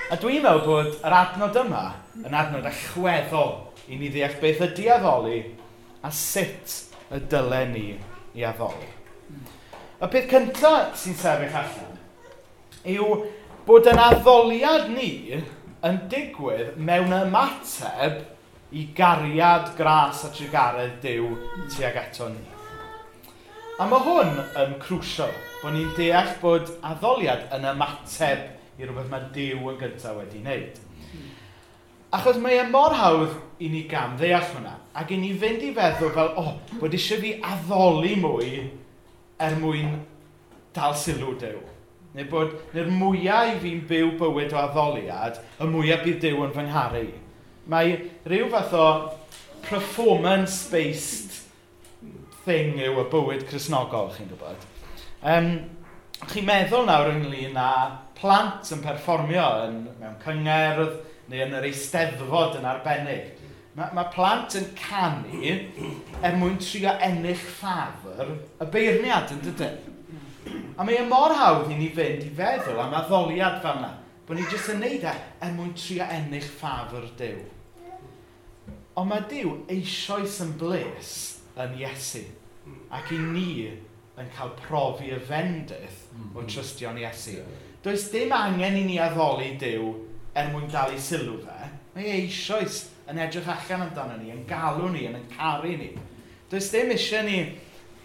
A 0.09 0.17
dwi'n 0.17 0.41
meddwl 0.41 0.65
bod 0.65 0.89
yr 1.05 1.15
adnod 1.19 1.59
yma 1.61 1.83
yn 2.23 2.33
adnod 2.41 2.65
allweddol 2.71 3.53
i 3.85 3.99
ni 3.99 4.09
ddeall 4.09 4.39
beth 4.41 4.63
ydy 4.65 4.87
addoli 4.95 5.37
a 6.01 6.09
sut 6.09 6.73
y 7.13 7.21
dylen 7.29 7.75
ni 7.75 7.85
i 8.33 8.47
addoli. 8.49 8.89
Y 10.01 10.09
peth 10.09 10.31
cyntaf 10.33 10.97
sy'n 11.03 11.19
sefyll 11.21 11.61
allan 11.61 12.01
yw 12.97 13.21
bod 13.69 13.91
yn 13.93 14.01
addoliad 14.01 14.89
ni 14.89 15.11
yn 15.85 15.99
digwydd 16.09 16.77
mewn 16.81 17.13
ymateb 17.13 18.23
i 18.73 18.87
gariad 18.97 19.73
gras 19.77 20.23
a 20.25 20.31
trigaredd 20.33 20.97
Dyw 21.03 21.27
tuag 21.71 21.99
eto 22.01 22.29
ni. 22.31 22.41
A 23.77 23.85
mae 23.85 24.01
hwn 24.01 24.41
yn 24.57 24.73
crucial 24.81 25.31
bod 25.61 25.75
ni'n 25.75 25.93
deall 25.97 26.33
bod 26.41 26.71
addoliad 26.85 27.45
yn 27.53 27.69
ymateb 27.75 28.81
i 28.81 28.85
rhywbeth 28.87 29.11
mae 29.11 29.29
Dyw 29.35 29.69
yn 29.71 29.79
gyntaf 29.83 30.17
wedi 30.17 30.41
wneud. 30.41 30.81
Achos 32.17 32.41
mae 32.41 32.57
e 32.63 32.65
mor 32.71 32.95
hawdd 32.97 33.37
i 33.61 33.69
ni 33.69 33.83
gam 33.91 34.17
ddeall 34.17 34.45
hwnna, 34.53 34.73
ac 34.97 35.13
i 35.13 35.21
ni 35.21 35.33
fynd 35.37 35.63
i 35.67 35.73
feddwl 35.75 36.13
fel, 36.15 36.33
o, 36.39 36.43
oh, 36.43 36.77
bod 36.81 36.93
eisiau 36.95 37.21
fi 37.21 37.33
addoli 37.43 38.15
mwy 38.21 38.51
er 39.43 39.57
mwyn 39.61 39.97
dal 40.75 40.95
sylw 40.97 41.35
Dyw. 41.41 41.76
Neu 42.17 42.25
bod, 42.31 42.55
neu'r 42.73 42.87
mwyaf 42.89 43.51
i 43.53 43.59
fi'n 43.61 43.83
byw 43.85 44.15
bywyd 44.17 44.53
o 44.55 44.57
addoliad, 44.57 45.35
y 45.61 45.65
mwyaf 45.69 46.01
bydd 46.01 46.23
Dyw 46.23 46.39
yn 46.47 46.53
fy 46.55 46.63
ngharu. 46.65 47.03
Mae 47.69 47.91
rhyw 48.25 48.47
fath 48.49 48.73
o 48.73 48.85
performance-based 49.67 51.35
thing 52.47 52.79
yw 52.81 53.03
y 53.03 53.05
bywyd 53.11 53.43
chrysnogol, 53.51 54.09
chi'n 54.15 54.31
gwybod. 54.31 54.65
Um, 55.29 55.51
chi'n 56.31 56.47
meddwl 56.47 56.87
nawr 56.89 57.11
ynglyn 57.11 57.59
â 57.61 57.71
plant 58.17 58.71
yn 58.73 58.81
perfformio 58.81 59.45
yn, 59.67 59.83
mewn 59.99 60.17
cyngerdd 60.23 60.95
neu 61.29 61.43
yn 61.45 61.53
yr 61.59 61.67
eisteddfod 61.69 62.57
yn 62.57 62.65
arbennig. 62.71 63.35
Mae 63.77 63.93
ma 63.93 64.07
plant 64.09 64.57
yn 64.57 64.71
canu 64.79 65.53
er 66.25 66.39
mwyn 66.41 66.57
trio 66.63 66.95
ennill 67.11 67.37
ffafr 67.37 68.33
y 68.33 68.69
beirniad 68.73 69.35
yn 69.35 69.45
dydyn. 69.45 69.86
A 70.77 70.85
mae 70.85 70.99
e 71.01 71.05
mor 71.07 71.33
hawdd 71.35 71.71
i 71.73 71.77
ni 71.79 71.89
fynd 71.95 72.25
i 72.25 72.31
feddwl 72.37 72.81
am 72.83 72.95
addoliad 72.97 73.61
fan 73.63 73.81
yna. 73.81 73.93
Bod 74.27 74.39
ni 74.39 74.47
jyst 74.51 74.73
yn 74.73 74.81
neud 74.83 75.05
e 75.07 75.13
er 75.13 75.53
mwyn 75.55 75.75
trio 75.77 76.07
ennill 76.11 76.49
ffafr 76.57 77.05
Dyw. 77.19 77.43
Ond 78.97 79.11
mae 79.11 79.23
Dyw 79.29 79.53
eisoes 79.71 80.39
yn 80.43 80.55
bles 80.59 81.13
yn 81.57 81.77
Iesu. 81.79 82.25
Ac 82.91 83.13
i 83.15 83.19
ni 83.21 83.51
yn 84.17 84.33
cael 84.35 84.51
profi 84.65 85.13
y 85.13 85.21
fendydd 85.29 85.77
mm 85.77 86.33
o 86.33 86.41
mm-hmm. 86.41 86.51
trystio'n 86.51 86.99
Iesu. 87.01 87.37
Does 87.85 88.09
dim 88.11 88.33
angen 88.35 88.79
i 88.81 88.83
ni 88.87 88.97
addoli 88.99 89.53
Dyw 89.61 89.93
er 90.37 90.51
mwyn 90.51 90.67
dal 90.73 90.91
ei 90.91 91.01
sylw 91.01 91.37
fe. 91.45 91.71
Mae 91.95 92.09
e 92.09 92.17
eisoes 92.25 92.83
yn 93.07 93.21
edrych 93.23 93.47
allan 93.53 93.87
amdano 93.87 94.17
ni, 94.19 94.33
yn 94.33 94.43
galw 94.49 94.89
ni, 94.91 95.05
yn 95.07 95.23
caru 95.31 95.71
ni. 95.77 95.93
Does 96.51 96.67
dim 96.73 96.91
eisiau 96.91 97.23
ni 97.27 97.39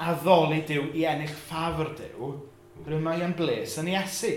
addoli 0.03 0.63
Dyw 0.67 0.91
i 0.99 1.07
ennill 1.09 1.35
ffafr 1.47 1.93
Dyw, 1.99 2.33
rwy'n 2.87 3.05
mae 3.05 3.23
yn 3.25 3.37
bles 3.39 3.77
yn 3.81 3.91
Iesu. 3.93 4.33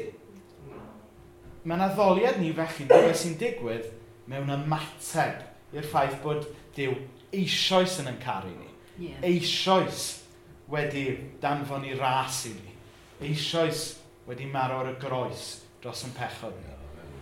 Mae'n 1.66 1.84
addoliad 1.88 2.38
ni 2.42 2.52
fechyn 2.54 2.90
beth 2.92 3.18
sy'n 3.22 3.38
digwydd 3.42 3.90
mewn 4.30 4.54
ymateb 4.54 5.76
i'r 5.76 5.90
ffaith 5.90 6.20
bod 6.24 6.46
Dyw 6.78 6.94
eisoes 7.36 8.00
yn 8.04 8.12
yn 8.12 8.22
caru 8.22 8.54
ni. 8.54 8.70
Yeah. 9.08 9.26
Eisoes 9.28 10.04
wedi 10.72 11.08
danfon 11.42 11.88
i 11.88 11.96
ras 11.98 12.46
i 12.50 12.54
ni. 12.56 12.76
Eisoes 13.26 13.88
wedi 14.30 14.48
marw 14.52 14.86
y 14.90 14.96
groes 15.02 15.48
dros 15.82 16.06
yn 16.08 16.14
pechod 16.18 16.54
ni. 16.60 16.76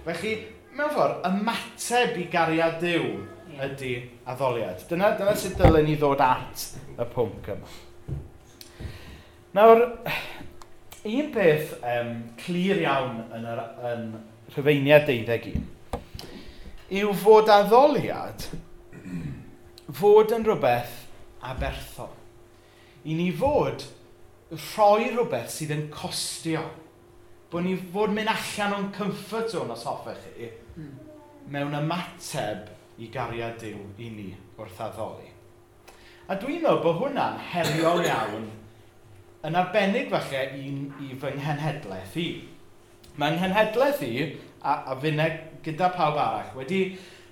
Felly, 0.03 0.35
mewn 0.75 0.91
ffordd, 0.91 1.23
ymateb 1.29 2.19
i 2.19 2.27
gariad 2.31 2.79
Dyw 2.83 3.07
ydy 3.63 3.95
addoliad. 4.27 4.83
Dyna, 4.89 5.13
dyna 5.17 5.35
sut 5.37 5.57
dylen 5.59 5.87
ni 5.87 5.95
ddod 5.99 6.21
at 6.25 6.67
y 6.97 7.07
pwnc 7.13 7.51
yma. 7.55 7.73
Nawr, 9.53 9.83
un 11.05 11.27
peth 11.29 11.75
um, 11.85 12.13
clir 12.41 12.79
iawn 12.81 13.19
yn, 13.37 13.43
yr, 13.45 13.59
yn 13.85 14.05
rhyfeiniad 14.55 15.05
deuddeg 15.05 15.45
un 15.51 15.67
yw 16.93 17.11
fod 17.21 17.51
addoliad 17.53 18.47
fod 19.93 20.33
yn 20.33 20.45
rhywbeth 20.47 20.95
aberthol. 21.45 22.09
I 23.05 23.13
ni 23.17 23.27
fod 23.37 23.85
rhoi 24.53 25.11
rhywbeth 25.11 25.53
sydd 25.53 25.75
yn 25.77 25.85
costio. 25.93 26.63
Bod 27.53 27.67
ni 27.67 27.75
fod 27.77 28.13
mynd 28.17 28.33
allan 28.33 28.75
o'n 28.79 28.89
comfort 28.95 29.53
zone 29.53 29.77
os 29.77 29.85
hoffech 29.85 30.25
chi 30.33 30.49
mewn 31.53 31.77
ymateb 31.77 32.73
i 32.97 33.13
gariad 33.13 33.61
Dyw 33.61 33.85
i 34.01 34.09
ni 34.17 34.27
wrth 34.57 34.81
addoli. 34.81 35.29
A 36.25 36.41
dwi'n 36.41 36.61
meddwl 36.65 36.81
bod 36.81 37.01
hwnna'n 37.03 37.41
heriol 37.51 38.01
iawn 38.01 38.51
yn 39.43 39.57
arbennig 39.59 40.07
falle 40.11 40.43
un 40.55 40.83
i 41.03 41.15
fy 41.19 41.33
nghenhedlaeth 41.35 42.15
i. 42.21 42.27
Mae 43.19 43.35
nghenhedlaeth 43.35 44.03
i, 44.07 44.13
a, 44.63 44.77
a 44.93 44.95
fyne 45.01 45.27
gyda 45.65 45.89
pawb 45.91 46.15
arall, 46.15 46.53
wedi 46.55 46.79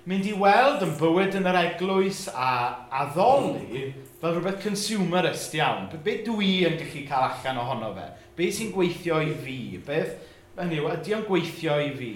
mynd 0.08 0.28
i 0.28 0.34
weld 0.36 0.84
yn 0.84 0.92
bywyd 1.00 1.38
yn 1.38 1.48
yr 1.48 1.58
eglwys 1.62 2.26
a 2.34 2.50
addoli 3.00 3.86
fel 4.20 4.36
rhywbeth 4.36 4.60
consumerist 4.66 5.56
iawn. 5.56 5.88
Be, 5.94 6.02
be 6.04 6.18
dwi 6.26 6.52
yn 6.68 6.76
gallu 6.82 7.06
cael 7.08 7.30
allan 7.30 7.64
ohono 7.64 7.92
fe? 7.96 8.06
Be 8.36 8.52
sy'n 8.52 8.74
gweithio 8.76 9.22
i 9.24 9.32
fi? 9.46 9.58
Beth, 9.86 10.14
hynny 10.60 10.82
yw, 10.82 10.92
ydy 10.92 11.16
o'n 11.16 11.26
gweithio 11.30 11.80
i 11.80 11.92
fi? 11.96 12.14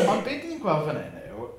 Ond 0.00 0.24
beth 0.24 0.44
ni'n 0.48 0.60
gweld 0.62 0.88
fan 0.88 1.02
hyn 1.02 1.24
yw, 1.28 1.50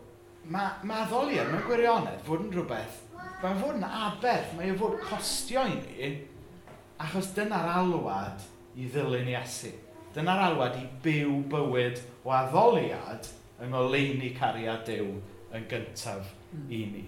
mae 0.50 0.88
ma 0.90 1.04
addoliad, 1.06 1.52
e, 1.52 1.54
mae 1.54 1.68
gwirionedd 1.70 2.24
fod 2.26 2.48
yn 2.48 2.54
rhywbeth, 2.56 3.02
mae'n 3.44 3.60
fod 3.62 3.78
yn 3.78 3.86
aberth, 3.86 4.56
mae'n 4.58 4.74
e 4.74 4.80
fod 4.80 5.04
costio 5.06 5.70
i 5.70 5.78
ni 5.84 6.16
Achos 7.02 7.34
dyna'r 7.36 7.68
alwad 7.82 8.44
i 8.80 8.88
ddilyn 8.88 9.28
Iesu. 9.34 9.74
Dyna'r 10.16 10.46
alwad 10.50 10.78
i 10.80 10.86
byw 11.04 11.42
bywyd 11.52 12.00
o 12.24 12.32
addoliad 12.32 13.28
yng 13.60 13.74
ngoleini 13.74 14.32
cariad 14.38 14.86
Dyw 14.88 15.10
yn 15.56 15.66
gyntaf 15.72 16.30
hmm. 16.52 16.70
i 16.72 16.82
ni. 16.92 17.06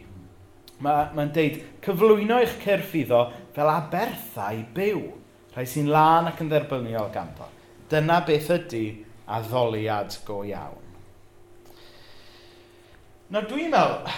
Mae'n 0.84 1.16
ma 1.18 1.26
deud, 1.34 1.62
cyflwyno 1.82 2.42
eich 2.44 2.58
cyrff 2.62 2.92
iddo 3.00 3.22
fel 3.56 3.72
aberthau 3.72 4.60
byw, 4.76 5.00
rhai 5.56 5.66
sy'n 5.66 5.88
lan 5.90 6.28
ac 6.30 6.44
yn 6.44 6.52
dderbyniol 6.52 7.10
ganddo. 7.16 7.48
Dyna 7.90 8.20
beth 8.28 8.52
ydy 8.54 8.84
addoliad 9.38 10.20
go 10.28 10.44
iawn. 10.46 10.84
Nawr 13.32 13.48
dwi'n 13.48 13.72
meddwl, 13.72 14.12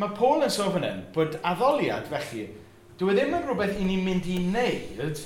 mae 0.00 0.16
Paul 0.16 0.42
yn 0.44 0.52
sôn 0.52 0.72
fan 0.74 0.88
hyn 0.88 1.04
bod 1.14 1.38
addoliad 1.46 2.08
felly 2.10 2.48
Dwi 2.98 3.12
e 3.12 3.14
ddim 3.14 3.34
yn 3.36 3.44
rhywbeth 3.46 3.76
i 3.78 3.84
ni'n 3.86 4.00
mynd 4.02 4.24
i 4.26 4.36
wneud, 4.42 5.20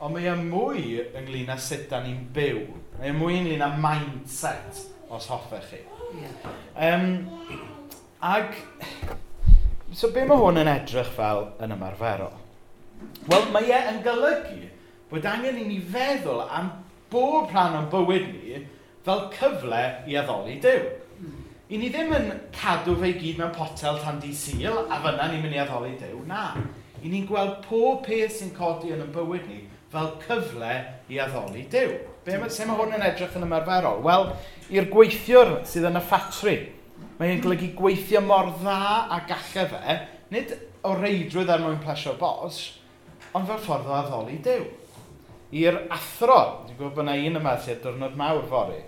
ond 0.00 0.14
mae 0.14 0.30
yn 0.30 0.46
mwy 0.48 1.02
ynglyn 1.18 1.50
â 1.52 1.58
sut 1.60 1.82
da 1.90 1.98
ni'n 2.00 2.22
byw. 2.32 2.62
Mae 2.96 3.10
yn 3.12 3.18
mwy 3.20 3.36
ynglyn 3.42 3.64
â 3.66 3.68
mindset, 3.82 4.80
os 5.12 5.26
hoffech 5.28 5.66
chi. 5.68 5.80
Yeah. 6.16 6.46
Um, 6.88 7.28
ag, 8.24 8.56
so 9.92 10.08
be 10.14 10.24
mae 10.24 10.40
hwn 10.40 10.62
yn 10.62 10.72
edrych 10.72 11.12
fel 11.18 11.50
yn 11.60 11.76
ymarferol? 11.76 12.32
Wel, 13.28 13.46
mae 13.52 13.68
e 13.76 13.82
yn 13.92 14.00
golygu 14.08 14.72
bod 15.12 15.28
angen 15.28 15.60
i 15.60 15.68
ni 15.68 15.78
feddwl 15.84 16.46
am 16.48 16.72
bob 17.12 17.52
rhan 17.52 17.76
o'n 17.82 17.92
bywyd 17.92 18.32
ni 18.32 18.64
fel 19.04 19.26
cyfle 19.36 19.84
i 20.08 20.16
addoli 20.16 20.56
Dyw. 20.64 20.88
I 21.68 21.76
ni 21.76 21.92
ddim 21.92 22.16
yn 22.16 22.32
cadw 22.56 22.96
fe 22.96 23.12
i 23.12 23.20
gyd 23.20 23.44
mewn 23.44 23.52
potel 23.52 24.00
tan 24.00 24.16
di 24.24 24.32
syl, 24.32 24.86
a 24.88 25.04
fyna 25.04 25.28
ni'n 25.28 25.44
mynd 25.44 25.60
i 25.60 25.64
addoli 25.68 25.98
Dyw, 26.00 26.24
na 26.24 26.54
i 27.02 27.10
ni'n 27.10 27.26
gweld 27.28 27.60
pob 27.66 28.04
peth 28.06 28.38
sy'n 28.38 28.54
codi 28.56 28.92
yn 28.94 29.04
y 29.04 29.10
bywyd 29.14 29.44
ni 29.48 29.60
fel 29.92 30.10
cyfle 30.24 30.72
i 31.08 31.20
addoli 31.22 31.64
Dyw. 31.72 31.94
Be 32.24 32.38
mae, 32.40 32.50
se 32.52 32.66
mae 32.68 32.76
hwn 32.76 32.96
yn 32.98 33.04
edrych 33.06 33.36
yn 33.38 33.46
ymarferol? 33.46 34.02
Wel, 34.04 34.26
i'r 34.74 34.88
gweithiwr 34.92 35.54
sydd 35.68 35.88
yn 35.88 36.00
y 36.00 36.02
ffatri, 36.04 36.56
mae'n 37.20 37.40
golygu 37.44 37.70
gweithio 37.78 38.20
mor 38.24 38.50
dda 38.58 38.80
a 39.14 39.22
gallai 39.28 39.64
fe, 39.70 39.96
nid 40.34 40.52
o 40.84 40.92
reidrwydd 40.98 41.54
er 41.54 41.64
mwyn 41.64 41.80
plesio 41.82 42.12
bos, 42.20 42.60
ond 43.32 43.48
fel 43.48 43.62
ffordd 43.64 43.88
o 43.88 43.96
addoli 43.96 44.36
Dyw. 44.44 44.68
I'r 45.56 45.80
athro, 45.94 46.40
dwi'n 46.66 46.76
gwybod 46.76 46.98
bod 46.98 47.06
yna 47.06 47.16
un 47.30 47.40
yma 47.40 47.56
sydd 47.64 47.80
dyrnod 47.86 48.18
mawr 48.20 48.44
fori, 48.50 48.82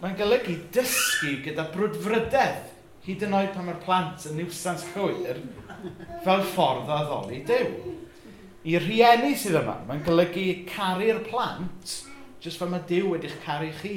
mae'n 0.00 0.18
golygu 0.18 0.56
dysgu 0.74 1.36
gyda 1.44 1.68
brwdfrydedd 1.70 2.66
hyd 3.06 3.22
yn 3.28 3.36
oed 3.38 3.52
pan 3.54 3.68
mae'r 3.68 3.78
plant 3.84 4.26
yn 4.28 4.40
niwsans 4.40 4.88
llwyr, 4.94 5.38
fel 6.24 6.44
ffordd 6.52 6.90
o 6.90 6.98
ddoli 7.06 7.40
Dyw. 7.48 7.70
I 8.68 8.76
rhieni 8.76 9.32
sydd 9.40 9.56
yma, 9.62 9.78
mae'n 9.88 10.02
golygu 10.04 10.46
caru'r 10.68 11.22
plant 11.24 11.94
jyst 12.44 12.60
fel 12.60 12.68
mae 12.72 12.84
Dyw 12.88 13.14
wedi'ch 13.14 13.38
caru 13.44 13.70
chi 13.80 13.94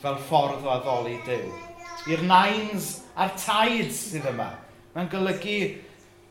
fel 0.00 0.16
ffordd 0.28 0.64
o 0.64 0.72
addoli 0.72 1.18
Dyw. 1.26 1.50
I'r 2.08 2.24
nains 2.28 2.90
a'r 3.20 3.34
taids 3.36 4.00
sydd 4.14 4.30
yma, 4.32 4.48
mae'n 4.94 5.10
golygu 5.12 5.58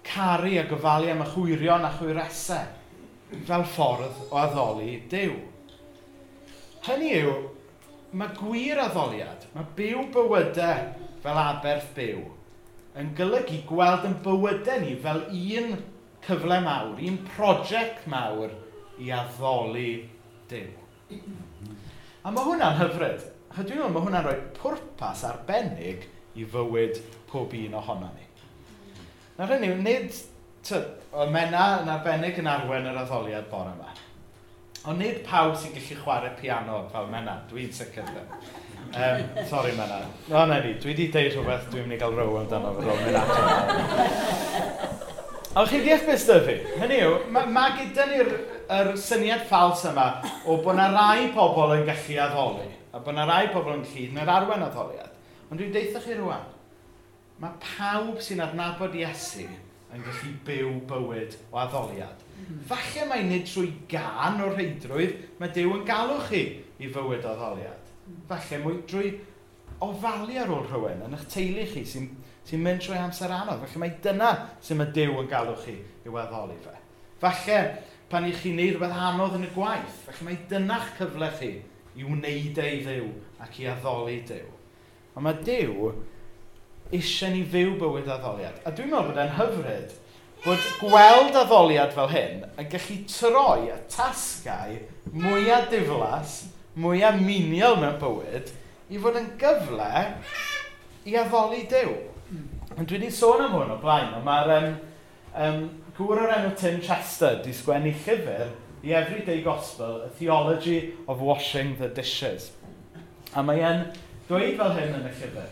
caru 0.05 0.55
a 0.57 0.65
gofalu 0.69 1.11
am 1.13 1.21
y 1.25 1.29
chwirion 1.35 1.85
a 1.85 1.93
chwiresau 1.99 3.45
fel 3.45 3.67
ffordd 3.75 4.25
o 4.31 4.41
addoli 4.41 4.97
Dyw. 5.11 5.37
Hynny 6.87 7.13
yw, 7.19 7.37
mae 8.17 8.33
gwir 8.39 8.81
addoliad, 8.81 9.45
mae 9.53 9.69
byw 9.77 10.09
bywydau 10.15 10.91
fel 11.21 11.45
aberth 11.45 11.93
byw– 11.93 12.25
yn 12.97 13.11
golygu 13.17 13.61
gweld 13.69 14.07
yn 14.09 14.15
bywydau 14.25 14.81
ni 14.81 14.95
fel 15.03 15.21
un 15.29 15.75
cyfle 16.25 16.59
mawr, 16.65 16.97
un 16.97 17.19
prosiect 17.35 18.07
mawr 18.09 18.53
i 18.99 19.11
addoli 19.15 19.91
Dyw. 20.49 21.19
A 22.25 22.31
mae 22.33 22.45
hwnna'n 22.47 22.79
hyfryd. 22.79 23.27
Dwi'n 23.53 23.77
meddwl 23.77 23.93
mae 23.93 24.05
hwnna'n 24.05 24.25
rhoi 24.25 24.39
pwrpas 24.57 25.21
arbennig 25.29 26.07
i 26.37 26.45
fywyd 26.49 26.97
pob 27.29 27.53
un 27.57 27.77
ohono 27.77 28.09
ni. 28.15 28.25
Nawr 29.37 29.53
hynny, 29.55 29.71
nid 29.83 30.17
y 30.69 31.27
mena 31.33 31.65
yn 31.83 31.91
arbennig 31.93 32.41
yn 32.41 32.49
arwen 32.49 32.89
yr 32.89 33.01
addoliad 33.03 33.49
bore 33.51 33.73
yma. 33.77 33.93
Ond 34.87 35.01
nid 35.01 35.17
pawb 35.27 35.57
sy'n 35.59 35.73
gallu 35.75 35.95
chwarae 35.99 36.29
piano 36.39 36.77
fel 36.91 37.07
Mena, 37.11 37.33
dwi'n 37.49 37.71
sicr 37.75 38.05
ddim. 38.07 38.27
Um, 38.95 39.23
sorry 39.49 39.73
Mena. 39.75 39.97
No, 40.29 40.45
na 40.47 40.61
ni, 40.63 40.71
dwi 40.79 40.93
wedi 40.93 41.07
deud 41.11 41.33
rhywbeth, 41.33 41.65
dwi'n 41.73 41.83
mynd 41.83 41.97
i 41.97 41.99
gael 41.99 42.15
row 42.15 42.37
amdano 42.39 42.71
fod 42.77 42.87
o'n 42.93 43.01
mynd. 43.03 43.17
Ond 45.59 45.67
chi 45.67 45.81
ddeall 45.83 46.05
beth 46.07 46.23
sydd 46.23 46.45
fi? 46.47 46.55
Hynny 46.79 47.01
yw, 47.03 47.17
mae 47.35 47.51
ma 47.51 47.65
gyda 47.75 48.05
ni'r 48.07 48.31
er 48.77 48.93
syniad 49.01 49.43
ffals 49.49 49.83
yma 49.89 50.07
o 50.45 50.55
bod 50.63 50.77
yna 50.77 50.87
rai 50.93 51.27
pobl 51.35 51.75
yn 51.75 51.83
gallu 51.89 52.15
addoli, 52.23 52.69
a 52.93 53.03
bod 53.03 53.17
yna 53.17 53.27
rai 53.27 53.49
pobl 53.51 53.75
yn 53.75 53.83
gallu 53.83 54.05
yn 54.13 54.23
yr 54.23 54.33
arwen 54.37 54.63
addoliad. 54.69 55.11
Ond 55.49 55.59
dwi'n 55.59 55.75
deitha 55.75 55.99
chi 56.05 56.15
rwan, 56.21 56.47
mae 57.43 57.59
pawb 57.65 58.23
sy'n 58.23 58.45
adnabod 58.47 58.95
Iesu 58.95 59.43
yn 59.43 60.07
gallu 60.07 60.33
byw 60.47 60.73
bywyd 60.87 61.35
o 61.51 61.59
addoliad 61.65 62.28
Falle 62.69 63.05
mai 63.09 63.23
nid 63.27 63.47
trwy 63.49 63.71
gan 63.91 64.41
o'r 64.45 64.57
heidrwydd 64.59 65.15
mae 65.39 65.51
Dyw 65.55 65.75
yn 65.79 65.85
galw 65.87 66.19
chi 66.29 66.43
i 66.79 66.89
fywyd 66.91 67.27
o 67.27 67.35
ddoliad. 67.37 67.93
Falle 68.29 68.59
mwy 68.63 68.81
drwy 68.89 69.13
ofalu 69.85 70.39
ar 70.41 70.51
ôl 70.53 70.65
rhywun 70.67 71.05
yn 71.07 71.15
eich 71.17 71.27
teulu 71.33 71.65
chi 71.73 71.85
sy'n 71.87 72.09
sy 72.49 72.59
mynd 72.59 72.83
trwy 72.83 72.99
amser 72.99 73.33
anodd. 73.33 73.63
Falle 73.63 73.83
mae 73.83 73.95
dyna 74.03 74.33
sy'n 74.65 74.79
mae 74.81 74.93
Dyw 74.95 75.21
yn 75.21 75.31
galw 75.31 75.55
chi 75.63 75.77
i 75.79 76.13
weddoli 76.13 76.57
fe. 76.63 76.75
Falle 77.21 77.59
pan 78.09 78.25
i 78.25 78.33
chi'n 78.33 78.57
neud 78.57 78.75
rhywbeth 78.75 79.01
anodd 79.09 79.35
yn 79.37 79.45
y 79.45 79.51
gwaith, 79.53 79.99
falle 80.07 80.27
mae 80.27 80.39
dyna'ch 80.49 80.95
cyfle 80.97 81.29
chi 81.39 81.51
i 81.99 82.05
wneud 82.05 82.61
ei 82.63 82.79
ddew 82.85 83.09
ac 83.43 83.59
i 83.61 83.67
addoli 83.69 84.21
dew. 84.27 84.47
Ond 85.15 85.25
mae 85.25 85.41
dew 85.45 85.91
eisiau 86.95 87.33
ni 87.33 87.43
fyw 87.45 87.75
bywyd 87.79 88.09
addoliad. 88.09 88.61
A 88.65 88.73
dwi'n 88.73 88.89
meddwl 88.89 89.11
bod 89.11 89.21
e'n 89.21 89.35
hyfryd 89.37 89.97
bod 90.43 90.67
gweld 90.79 91.35
addoliad 91.35 91.91
fel 91.95 92.07
hyn 92.13 92.45
yn 92.59 92.69
gallu 92.71 92.97
troi 93.11 93.67
y 93.73 93.77
tasgau 93.91 94.77
mwyaf 95.11 95.67
diflas, 95.71 96.35
mwyaf 96.79 97.17
miniol 97.19 97.79
mewn 97.81 97.97
bywyd, 97.99 98.53
i 98.89 99.01
fod 99.01 99.19
yn 99.19 99.27
gyfle 99.41 99.89
i 101.09 101.17
addoli 101.19 101.65
Dyw. 101.69 101.91
Ond 102.29 102.77
hmm. 102.77 102.85
dwi 102.85 102.97
wedi 102.99 103.11
sôn 103.13 103.43
am 103.43 103.55
hwn 103.57 103.73
o 103.75 103.77
blaen, 103.81 104.13
ond 104.15 104.27
mae'r 104.27 104.53
um, 104.55 104.69
um, 105.43 105.61
gŵr 105.97 106.23
o'r 106.23 106.35
enw 106.37 106.53
Tim 106.59 106.79
Chester 106.85 107.41
di 107.43 107.53
sgwennu 107.55 107.91
llyfr 108.05 108.53
The 108.81 108.93
Everyday 108.95 109.41
Gospel, 109.43 110.03
A 110.05 110.09
Theology 110.09 110.93
of 111.07 111.19
Washing 111.19 111.75
the 111.81 111.89
Dishes. 111.89 112.51
A 113.35 113.43
mae 113.43 113.59
e'n 113.59 113.89
dweud 114.29 114.55
fel 114.61 114.77
hyn 114.77 114.95
yn 115.01 115.09
y 115.09 115.15
llyfr. 115.17 115.49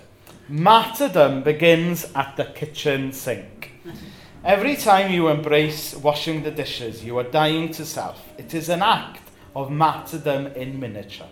Martyrdom 0.47 1.41
begins 1.43 2.05
at 2.15 2.37
the 2.37 2.47
kitchen 2.55 3.11
sink. 3.11 3.73
Every 4.47 4.77
time 4.77 5.11
you 5.11 5.27
embrace 5.27 5.93
washing 5.93 6.43
the 6.43 6.51
dishes, 6.51 7.03
you 7.03 7.17
are 7.17 7.23
dying 7.25 7.69
to 7.73 7.85
self. 7.85 8.23
It 8.37 8.53
is 8.53 8.69
an 8.69 8.81
act 8.81 9.29
of 9.53 9.69
martyrdom 9.69 10.47
in 10.55 10.79
miniature. 10.79 11.27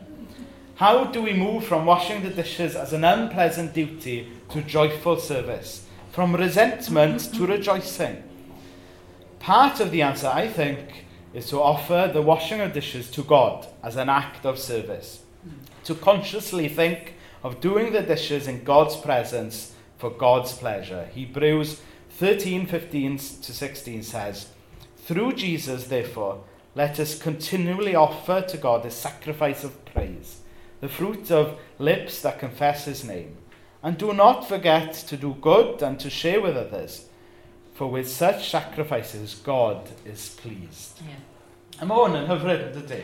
How 0.76 1.06
do 1.06 1.22
we 1.22 1.32
move 1.32 1.64
from 1.64 1.86
washing 1.86 2.24
the 2.24 2.30
dishes 2.30 2.76
as 2.76 2.92
an 2.92 3.06
unpleasant 3.06 3.74
duty 3.74 4.30
to 4.50 4.62
joyful 4.62 5.18
service? 5.18 5.86
From 6.12 6.36
resentment 6.36 7.34
to 7.36 7.48
rejoicing? 7.48 8.22
Part 9.40 9.80
of 9.80 9.92
the 9.92 10.02
answer, 10.02 10.28
I 10.28 10.50
think, 10.50 11.06
is 11.34 11.48
to 11.52 11.62
offer 11.62 12.12
the 12.12 12.22
washing 12.22 12.60
of 12.60 12.74
dishes 12.74 13.10
to 13.12 13.24
God 13.24 13.66
as 13.82 13.96
an 13.96 14.10
act 14.10 14.46
of 14.46 14.60
service. 14.60 15.22
To 15.86 15.96
consciously 15.96 16.68
think 16.68 17.14
of 17.46 17.62
doing 17.62 17.94
the 17.94 18.02
dishes 18.02 18.50
in 18.50 18.66
God's 18.66 18.98
presence 18.98 19.72
for 19.98 20.10
God's 20.10 20.52
pleasure. 20.52 21.08
Hebrews 21.14 21.80
13, 22.18 22.66
15 22.66 23.18
to 23.18 23.54
16 23.54 24.04
says, 24.04 24.48
Through 24.98 25.34
Jesus, 25.34 25.88
therefore, 25.88 26.44
let 26.74 26.98
us 27.00 27.22
continually 27.22 27.94
offer 27.94 28.42
to 28.42 28.58
God 28.58 28.86
a 28.86 28.92
sacrifice 28.92 29.66
of 29.66 29.84
praise, 29.84 30.40
the 30.80 30.88
fruit 30.88 31.30
of 31.30 31.60
lips 31.78 32.22
that 32.22 32.40
confess 32.40 32.86
his 32.86 33.04
name. 33.04 33.36
And 33.84 33.98
do 33.98 34.14
not 34.14 34.48
forget 34.48 34.94
to 34.94 35.18
do 35.18 35.36
good 35.42 35.82
and 35.82 36.00
to 36.00 36.10
share 36.10 36.40
with 36.40 36.56
others, 36.56 37.06
for 37.74 37.88
with 37.88 38.10
such 38.10 38.50
sacrifices 38.50 39.36
God 39.36 39.90
is 40.06 40.30
pleased. 40.42 41.02
Yeah. 41.06 41.20
A 41.82 41.86
mae 41.86 41.98
hwn 42.00 42.14
yn 42.22 42.28
hyfryd 42.30 42.62
yn 42.70 42.76
dydy. 42.78 43.02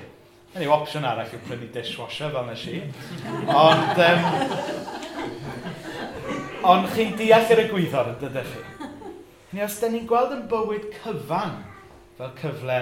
Yn 0.56 0.63
yw 0.63 0.71
opsiwn 0.71 1.04
arall 1.04 1.28
yw 1.36 1.41
prynu 1.43 1.67
dishwasher 1.76 2.32
fel 2.32 2.45
nes 2.47 2.62
i. 2.71 2.78
Ond, 3.52 4.00
um, 4.08 4.21
ond 6.71 6.93
chi'n 6.95 7.17
deall 7.19 7.52
yr 7.52 7.65
y 7.65 7.71
gwyddor 7.74 8.13
yn 8.13 8.21
dydych 8.24 8.54
chi. 8.54 8.70
Ni 9.51 9.59
os 9.59 9.73
da 9.81 9.89
ni'n 9.91 10.05
gweld 10.07 10.31
yn 10.31 10.45
bywyd 10.47 10.85
cyfan 10.95 11.57
fel 12.15 12.29
cyfle 12.39 12.75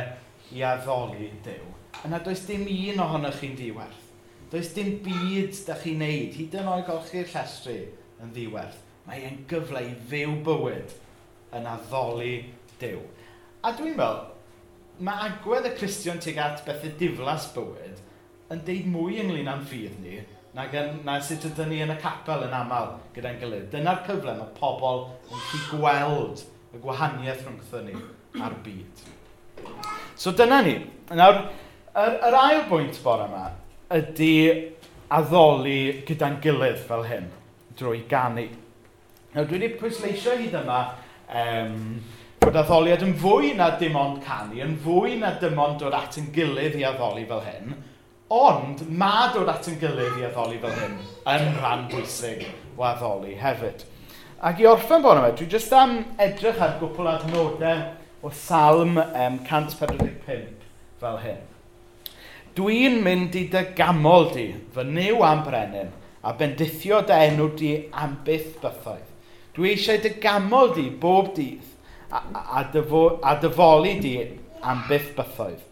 i 0.54 0.60
addoli 0.62 1.32
Dyw, 1.42 1.70
yna 2.06 2.20
does 2.22 2.44
dim 2.46 2.68
un 2.70 3.00
ohonoch 3.02 3.40
chi'n 3.40 3.56
diwerth. 3.58 4.04
Does 4.52 4.70
dim 4.76 5.00
byd 5.02 5.58
da 5.66 5.80
chi'n 5.82 5.98
neud, 6.04 6.36
hyd 6.38 6.58
yn 6.60 6.70
oed 6.70 6.86
golchi'r 6.86 7.26
llestri 7.32 7.80
yn 8.22 8.36
ddiwerth. 8.36 8.84
Mae 9.08 9.24
e'n 9.26 9.40
gyfle 9.50 9.82
i 9.88 9.96
fyw 10.12 10.36
bywyd 10.46 10.94
yn 11.58 11.66
addoli 11.72 12.36
Dyw. 12.84 13.02
A 13.66 13.74
dwi'n 13.74 13.98
meddwl, 13.98 14.22
mae 15.02 15.26
agwedd 15.32 15.72
y 15.72 15.74
Cristion 15.80 16.22
tuag 16.22 16.38
at 16.44 16.62
beth 16.70 16.86
y 16.86 16.94
diflas 17.02 17.50
bywyd 17.58 18.06
yn 18.54 18.62
deud 18.70 18.94
mwy 18.94 19.18
ynglyn 19.24 19.50
â'n 19.56 19.66
ffydd 19.66 19.98
ni 20.06 20.22
na, 20.54 20.70
gen, 20.70 21.02
na 21.02 21.18
sut 21.18 21.50
ydyn 21.50 21.74
ni 21.74 21.82
yn 21.82 21.98
y 21.98 21.98
capel 22.06 22.46
yn 22.46 22.56
aml 22.62 22.94
gyda'n 23.18 23.42
gilydd. 23.42 23.68
Dyna'r 23.74 24.06
cyfle 24.06 24.38
mae 24.38 24.56
pobl 24.62 25.08
yn 25.34 25.46
chi 25.50 25.66
gweld 25.74 26.46
y 26.74 26.82
gwahaniaeth 26.84 27.46
rhwngthyn 27.46 27.90
ni 27.90 28.44
a'r 28.44 28.56
byd. 28.66 29.04
So 30.20 30.34
dyna 30.38 30.62
ni. 30.66 30.76
Nawr, 31.18 31.42
yr, 31.98 32.18
yr 32.30 32.38
ail 32.38 32.64
bwynt 32.70 33.00
bore 33.04 33.26
yma 33.30 33.48
ydy 33.96 34.34
addoli 35.10 36.04
gyda'n 36.06 36.38
gilydd 36.44 36.82
fel 36.86 37.06
hyn, 37.10 37.30
drwy 37.80 38.04
ganu. 38.10 38.46
Nawr, 39.34 39.48
dwi 39.50 39.58
wedi 39.58 39.72
pwysleisio 39.80 40.38
hyd 40.38 40.58
yma 40.60 40.80
um, 41.42 41.78
bod 42.40 42.60
addoliad 42.62 43.06
yn 43.06 43.16
fwy 43.20 43.56
na 43.58 43.72
dim 43.82 43.98
ond 43.98 44.22
canu, 44.26 44.60
yn 44.62 44.78
fwy 44.84 45.18
na 45.22 45.34
dim 45.42 45.58
ond 45.60 45.82
dod 45.82 45.98
at 45.98 46.20
yn 46.22 46.30
gilydd 46.36 46.78
i 46.78 46.86
addoli 46.88 47.26
fel 47.30 47.42
hyn, 47.46 47.74
ond 48.30 48.86
ma 48.94 49.32
dod 49.34 49.50
at 49.50 49.68
yn 49.72 49.80
gilydd 49.82 50.22
i 50.22 50.28
addoli 50.30 50.62
fel 50.62 50.78
hyn 50.78 51.00
yn 51.34 51.56
rhan 51.58 51.88
bwysig 51.90 52.46
o 52.78 52.86
addoli 52.86 53.34
hefyd. 53.42 53.88
Ac 54.40 54.62
i 54.64 54.68
orffen 54.70 55.02
bod 55.04 55.18
yma, 55.20 55.34
dwi 55.36 55.50
jyst 55.52 55.74
am 55.76 55.98
edrych 56.24 56.62
ar 56.64 56.78
gwpl 56.80 57.10
adnodau 57.12 57.80
o 58.24 58.30
salm 58.32 58.94
um, 58.96 59.34
145 59.44 60.46
fel 61.02 61.18
hyn. 61.20 61.42
Dwi'n 62.56 62.96
mynd 63.04 63.36
i 63.36 63.42
dy 63.52 63.64
gamol 63.76 64.30
di, 64.32 64.46
fy 64.72 64.86
niw 64.88 65.26
am 65.28 65.42
brenin, 65.44 65.90
a 66.24 66.32
bendithio 66.40 67.02
dy 67.10 67.18
enw 67.26 67.50
di 67.60 67.74
am 67.92 68.16
byth 68.24 68.56
bythoedd. 68.64 69.10
Dwi 69.58 69.74
eisiau 69.74 70.00
dy 70.06 70.14
gamol 70.24 70.72
di 70.78 70.88
bob 71.04 71.34
dydd, 71.36 71.76
a, 72.08 72.24
a, 72.24 72.64
dyfo, 72.72 73.04
a 73.20 73.36
dyfoli 73.44 73.98
di 74.00 74.16
am 74.64 74.86
byth 74.88 75.12
bythoedd. 75.20 75.68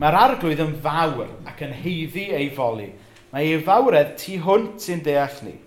Mae'r 0.00 0.20
arglwydd 0.22 0.64
yn 0.64 0.72
fawr 0.80 1.28
ac 1.52 1.60
yn 1.68 1.76
heiddi 1.84 2.30
ei 2.40 2.48
foli. 2.56 2.88
Mae 3.36 3.52
ei 3.52 3.60
fawredd 3.60 4.16
tu 4.24 4.40
hwnt 4.48 4.80
sy'n 4.88 5.04
deall 5.04 5.40
ni. 5.44 5.58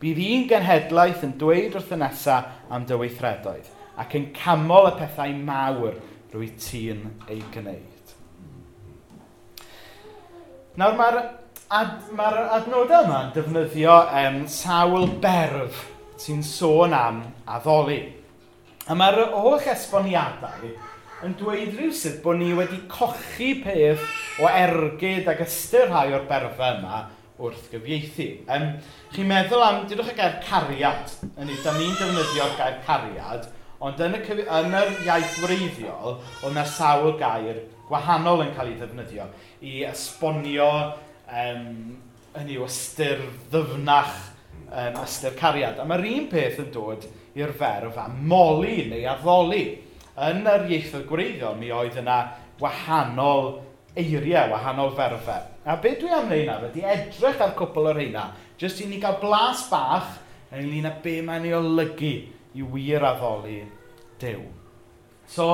Bydd 0.00 0.20
un 0.24 0.46
genhedlaeth 0.48 1.24
yn 1.26 1.36
dweud 1.40 1.74
wrth 1.76 1.92
y 1.92 2.00
nesaf 2.00 2.72
am 2.72 2.86
dy 2.88 2.96
weithredoedd 3.02 3.68
ac 4.00 4.14
yn 4.16 4.30
camol 4.36 4.88
y 4.88 4.94
pethau 4.96 5.34
mawr 5.44 5.98
rwy 6.32 6.48
ti'n 6.56 7.02
ei 7.28 7.42
gwneud. 7.52 8.14
Nawr 10.80 10.96
mae'r 10.96 11.18
ad, 11.76 11.96
mae 12.16 12.46
adnodau 12.56 13.04
yma 13.04 13.18
yn 13.26 13.34
defnyddio 13.34 13.98
um, 14.22 14.40
sawl 14.48 15.10
berf 15.20 15.84
sy'n 16.20 16.40
sôn 16.46 16.94
am 16.96 17.20
addoli. 17.50 18.00
A 18.88 18.96
mae'r 18.96 19.34
holl 19.34 19.60
esboniadau 19.60 20.70
yn 21.26 21.36
dweud 21.36 21.74
rhywsyd 21.76 22.22
bod 22.24 22.40
ni 22.40 22.54
wedi 22.56 22.80
cochi 22.88 23.52
peth 23.60 24.06
o 24.40 24.48
ergyd 24.48 25.28
ac 25.28 25.44
ystyr 25.44 25.90
rhai 25.90 26.08
o'r 26.16 26.24
berfau 26.30 26.78
yma 26.78 27.02
wrth 27.40 27.70
gyfieithu. 27.72 28.28
Um, 28.52 28.68
chi'n 29.14 29.28
meddwl 29.30 29.64
am, 29.64 29.82
dydwch 29.90 30.12
y 30.12 30.16
gair 30.18 30.38
cariad, 30.44 31.16
yn 31.32 31.50
eitha 31.50 31.74
ni'n 31.76 31.96
defnyddio'r 31.98 32.56
gair 32.58 32.78
cariad, 32.86 33.48
ond 33.80 34.02
yn 34.04 34.18
y, 34.18 34.22
yn 34.44 34.76
yr 34.76 34.90
iaith 35.06 35.38
wreiddiol, 35.44 36.18
oedd 36.42 36.50
yna 36.52 36.66
sawl 36.68 37.14
gair 37.20 37.62
gwahanol 37.88 38.44
yn 38.44 38.52
cael 38.54 38.70
ei 38.70 38.76
ddefnyddio 38.78 39.26
i 39.66 39.80
esbonio 39.88 40.68
um, 41.26 41.64
hynny 42.36 42.58
yw 42.58 42.66
ystyr 42.68 43.24
ddyfnach 43.50 44.12
um, 44.68 45.00
ystyr 45.02 45.34
cariad. 45.38 45.80
A 45.80 45.88
mae'r 45.88 46.06
un 46.12 46.28
peth 46.30 46.60
yn 46.62 46.70
dod 46.74 47.08
i'r 47.38 47.54
ferf 47.56 47.98
am 48.00 48.20
moli 48.30 48.84
neu 48.90 49.06
addoli. 49.10 49.64
Yn 50.20 50.44
yr 50.44 50.68
ieithoedd 50.68 51.08
gwreiddiol, 51.08 51.56
mi 51.58 51.72
oedd 51.74 51.98
yna 52.02 52.20
wahanol 52.60 53.54
eiriau 53.98 54.52
wahanol 54.52 54.94
ferfau. 54.96 55.48
A 55.66 55.76
beth 55.76 55.98
dwi 56.00 56.12
am 56.14 56.28
wneud 56.28 56.46
nawr 56.48 56.68
ydy 56.70 56.84
edrych 56.86 57.42
ar 57.42 57.54
cwpl 57.58 57.90
o'r 57.90 58.00
heina, 58.00 58.30
jyst 58.60 58.80
i 58.84 58.88
ni 58.88 59.00
gael 59.02 59.18
blas 59.22 59.66
bach 59.70 60.16
ynglyn 60.54 60.88
â 60.90 60.94
be 61.02 61.18
mae'n 61.26 61.46
ei 61.48 61.54
olygu 61.58 62.14
i 62.54 62.64
wir 62.72 63.04
addoli 63.06 63.60
dew. 64.20 64.42
So, 65.30 65.46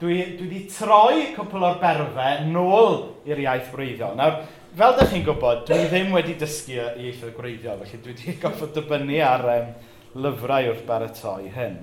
dwi, 0.00 0.20
dwi 0.38 0.46
wedi 0.46 0.60
troi 0.70 1.32
cwpl 1.34 1.66
o'r 1.70 1.80
berfau 1.82 2.46
nôl 2.52 3.00
i'r 3.26 3.42
iaith 3.42 3.72
gwreiddiol. 3.74 4.14
Nawr, 4.18 4.38
fel 4.76 4.94
ydych 4.94 5.12
chi'n 5.14 5.26
gwybod, 5.26 5.64
dwi 5.66 5.88
ddim 5.90 6.14
wedi 6.14 6.36
dysgu 6.38 6.76
i 6.76 7.08
ieithoedd 7.08 7.34
gwreiddiol, 7.38 7.82
felly 7.82 8.02
dwi 8.04 8.14
wedi 8.14 8.38
goffod 8.42 8.74
dibynnu 8.76 9.18
ar 9.24 9.46
um, 9.56 9.74
lyfrau 10.26 10.70
wrth 10.72 10.86
baratoi 10.88 11.50
hyn. 11.54 11.80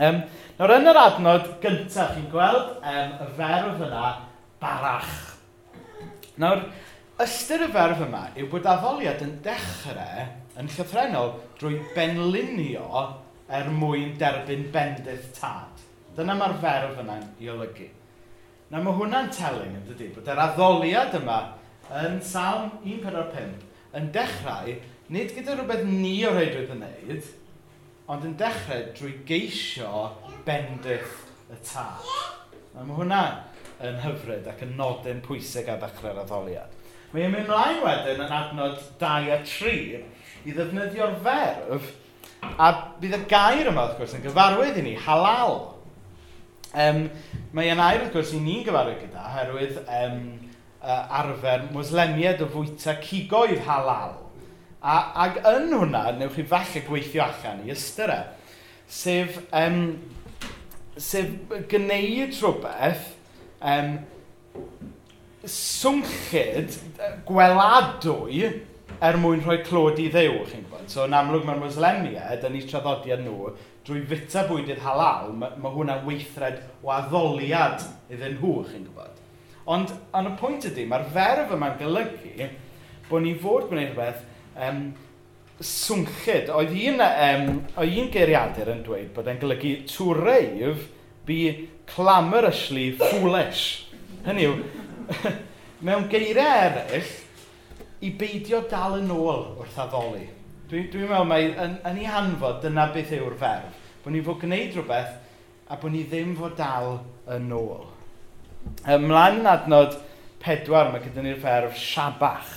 Um, 0.00 0.20
nawr, 0.58 0.76
yn 0.76 0.92
yr 0.92 1.00
adnod 1.06 1.48
gyntaf, 1.62 2.16
chi'n 2.16 2.28
gweld 2.32 2.76
um, 2.80 3.16
y 3.22 3.30
ferf 3.38 3.86
yna, 3.88 4.04
barach. 4.62 5.12
Nawr, 6.40 6.64
ystyr 7.22 7.66
y 7.66 7.70
ferf 7.74 8.00
yma 8.06 8.28
yw 8.38 8.48
bod 8.52 8.68
addoliad 8.70 9.22
yn 9.24 9.34
dechrau 9.44 10.28
yn 10.60 10.70
llythrenol 10.70 11.34
drwy 11.58 11.80
benlunio 11.96 13.02
er 13.52 13.68
mwyn 13.72 14.14
derbyn 14.20 14.68
bendydd 14.72 15.26
tad. 15.36 15.82
Dyna 16.16 16.36
mae'r 16.38 16.56
ferf 16.62 17.02
yna'n 17.02 17.26
i 17.42 17.50
olygu. 17.52 17.88
Na 18.72 18.80
mae 18.80 18.96
hwnna'n 18.96 19.28
telyn 19.34 19.76
yn 19.76 19.84
dydy, 19.90 20.08
bod 20.14 20.30
yr 20.32 20.40
addoliad 20.46 21.14
yma 21.18 21.38
yn 22.00 22.18
salm 22.24 22.70
145 22.86 23.96
yn 23.98 24.08
dechrau 24.14 24.72
nid 25.12 25.34
gyda 25.36 25.56
rhywbeth 25.58 25.84
ni 25.88 26.14
o 26.24 26.32
reidrwydd 26.32 26.72
yn 26.72 26.84
wneud, 26.86 27.26
ond 28.12 28.24
yn 28.28 28.36
dechrau 28.40 28.86
drwy 28.96 29.18
geisio 29.28 30.06
bendydd 30.46 31.52
y 31.52 31.58
tad. 31.60 32.08
Na 32.72 32.86
mae 32.88 32.96
hwnna 32.96 33.22
yn 33.80 33.98
hyfryd 34.02 34.46
ac 34.50 34.62
yn 34.66 34.76
nodyn 34.78 35.22
pwysig 35.24 35.70
ar 35.72 35.80
ddechrau'r 35.82 36.22
addoliad. 36.22 36.78
Mae'n 37.12 37.34
mynd 37.34 37.50
mlaen 37.50 37.82
wedyn 37.84 38.22
yn 38.24 38.32
adnod 38.32 38.78
2 39.00 39.32
a 39.34 39.40
3 39.44 39.74
i 40.48 40.54
ddefnyddio'r 40.56 41.18
ferf 41.24 41.90
a 42.42 42.70
bydd 43.00 43.18
y 43.18 43.20
gair 43.30 43.68
yma 43.70 43.86
wrth 43.86 43.98
gwrs 44.00 44.16
yn 44.16 44.24
gyfarwydd 44.24 44.80
i 44.80 44.86
ni, 44.86 44.94
halal. 45.06 45.58
Um, 46.72 47.04
mae 47.52 47.68
yna 47.72 47.90
air 47.92 48.06
wrth 48.06 48.14
gwrs 48.16 48.32
i 48.36 48.40
ni'n 48.42 48.64
gyfarwydd 48.66 49.02
gyda 49.04 49.26
oherwydd 49.28 49.78
um, 49.84 50.18
uh, 50.80 51.18
arfer 51.20 51.66
mwyslemiad 51.72 52.42
o 52.42 52.48
fwyta 52.52 52.96
cigoedd 53.04 53.62
halal. 53.68 54.16
A, 54.82 54.96
ac 55.26 55.38
yn 55.52 55.70
hwnna, 55.76 56.08
newch 56.18 56.38
chi 56.40 56.46
falle 56.48 56.82
gweithio 56.88 57.22
allan 57.26 57.62
i 57.66 57.74
ystyr 57.74 58.10
e, 58.10 58.20
sef, 58.90 59.36
um, 59.54 59.82
sef 60.96 61.28
gwneud 61.70 62.34
rhywbeth 62.40 63.12
um, 63.62 63.94
swngchyd 65.48 66.76
gweladwy 67.26 68.44
er 69.02 69.18
mwyn 69.18 69.42
rhoi 69.42 69.58
clod 69.66 69.98
i 69.98 70.08
ddew, 70.12 70.42
chi'n 70.46 70.66
gwybod. 70.68 70.90
So, 70.90 71.06
yn 71.08 71.16
amlwg 71.18 71.46
mae'r 71.46 71.62
Muslimiad, 71.62 72.44
yn 72.46 72.58
ei 72.58 72.66
traddodiad 72.68 73.24
nhw, 73.24 73.50
drwy 73.86 74.04
fita 74.10 74.44
bwydydd 74.46 74.82
halal, 74.84 75.32
mae, 75.34 75.56
mae 75.58 75.74
hwnna'n 75.74 76.04
weithred 76.06 76.60
o 76.84 76.92
addoliad 76.94 77.82
iddyn 78.12 78.36
nhw, 78.36 78.60
chi'n 78.68 78.86
gwybod. 78.86 79.22
Ond, 79.72 79.94
yn 80.18 80.30
y 80.30 80.34
pwynt 80.38 80.68
ydy, 80.70 80.86
mae'r 80.90 81.08
ferf 81.14 81.54
yma'n 81.56 81.78
golygu 81.80 82.50
bod 83.08 83.24
ni 83.24 83.34
fod 83.38 83.66
gwneud 83.70 83.90
rhywbeth 83.90 84.22
um, 84.68 84.84
swngchyd. 85.62 86.50
Oedd 86.54 86.72
un, 86.78 87.02
um, 87.02 87.60
oedd 87.82 87.98
un 88.02 88.10
geiriadur 88.14 88.70
yn 88.72 88.82
dweud 88.86 89.10
bod 89.16 89.30
e'n 89.30 89.42
golygu 89.42 89.74
twreif 89.90 90.86
be 91.26 91.68
clamorously 91.86 92.92
foolish. 92.98 93.88
Hynny 94.26 94.46
yw, 94.48 94.56
mewn 95.86 96.08
geiriau 96.10 96.68
eraill, 96.68 97.10
i 98.02 98.10
beidio 98.18 98.62
dal 98.70 98.98
yn 98.98 99.10
ôl 99.14 99.44
wrth 99.60 99.78
addoli. 99.82 100.26
Dwi'n 100.70 100.88
dwi, 100.90 101.04
meddwl 101.06 101.28
mai 101.28 101.42
yn, 101.50 101.76
yn 101.86 101.98
ei 102.00 102.08
hanfod 102.08 102.62
dyna 102.64 102.88
beth 102.94 103.12
yw'r 103.14 103.36
ferf. 103.38 103.78
Bod 104.02 104.14
ni 104.14 104.22
fod 104.24 104.40
gwneud 104.42 104.74
rhywbeth 104.74 105.70
a 105.70 105.78
bod 105.78 105.94
ni 105.94 106.02
ddim 106.08 106.32
fod 106.38 106.56
dal 106.58 106.96
yn 107.30 107.52
ôl. 107.54 107.84
Ymlaen 108.90 109.42
yn 109.42 109.50
adnod 109.52 109.98
pedwar 110.42 110.90
mae 110.90 111.02
gyda 111.04 111.22
ni'r 111.22 111.40
ferf 111.42 111.78
siabach. 111.78 112.50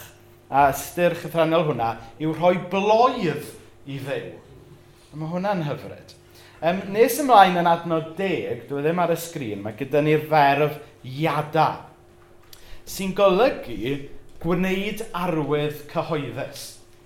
A 0.49 0.69
ystyr 0.71 1.17
chythrannol 1.19 1.67
hwnna 1.69 1.91
yw 2.21 2.33
rhoi 2.33 2.57
bloedd 2.71 3.45
i 3.85 3.99
ddew. 3.99 4.33
A 5.11 5.19
mae 5.19 5.31
hwnna'n 5.33 5.65
hyfryd. 5.67 6.15
Um, 6.65 6.79
nes 6.89 7.19
ymlaen 7.21 7.59
yn 7.61 7.67
adnod 7.69 8.15
deg, 8.17 8.63
dwi 8.65 8.79
e 8.79 8.83
ddim 8.87 8.97
ar 9.03 9.11
y 9.13 9.15
sgrin, 9.21 9.59
mae 9.61 9.75
gyda 9.77 9.99
ni'r 10.01 10.23
ferf 10.31 10.79
iada, 11.05 11.65
sy'n 12.89 13.11
golygu 13.13 13.91
gwneud 14.41 15.03
arwydd 15.19 15.83
cyhoeddus, 15.91 16.63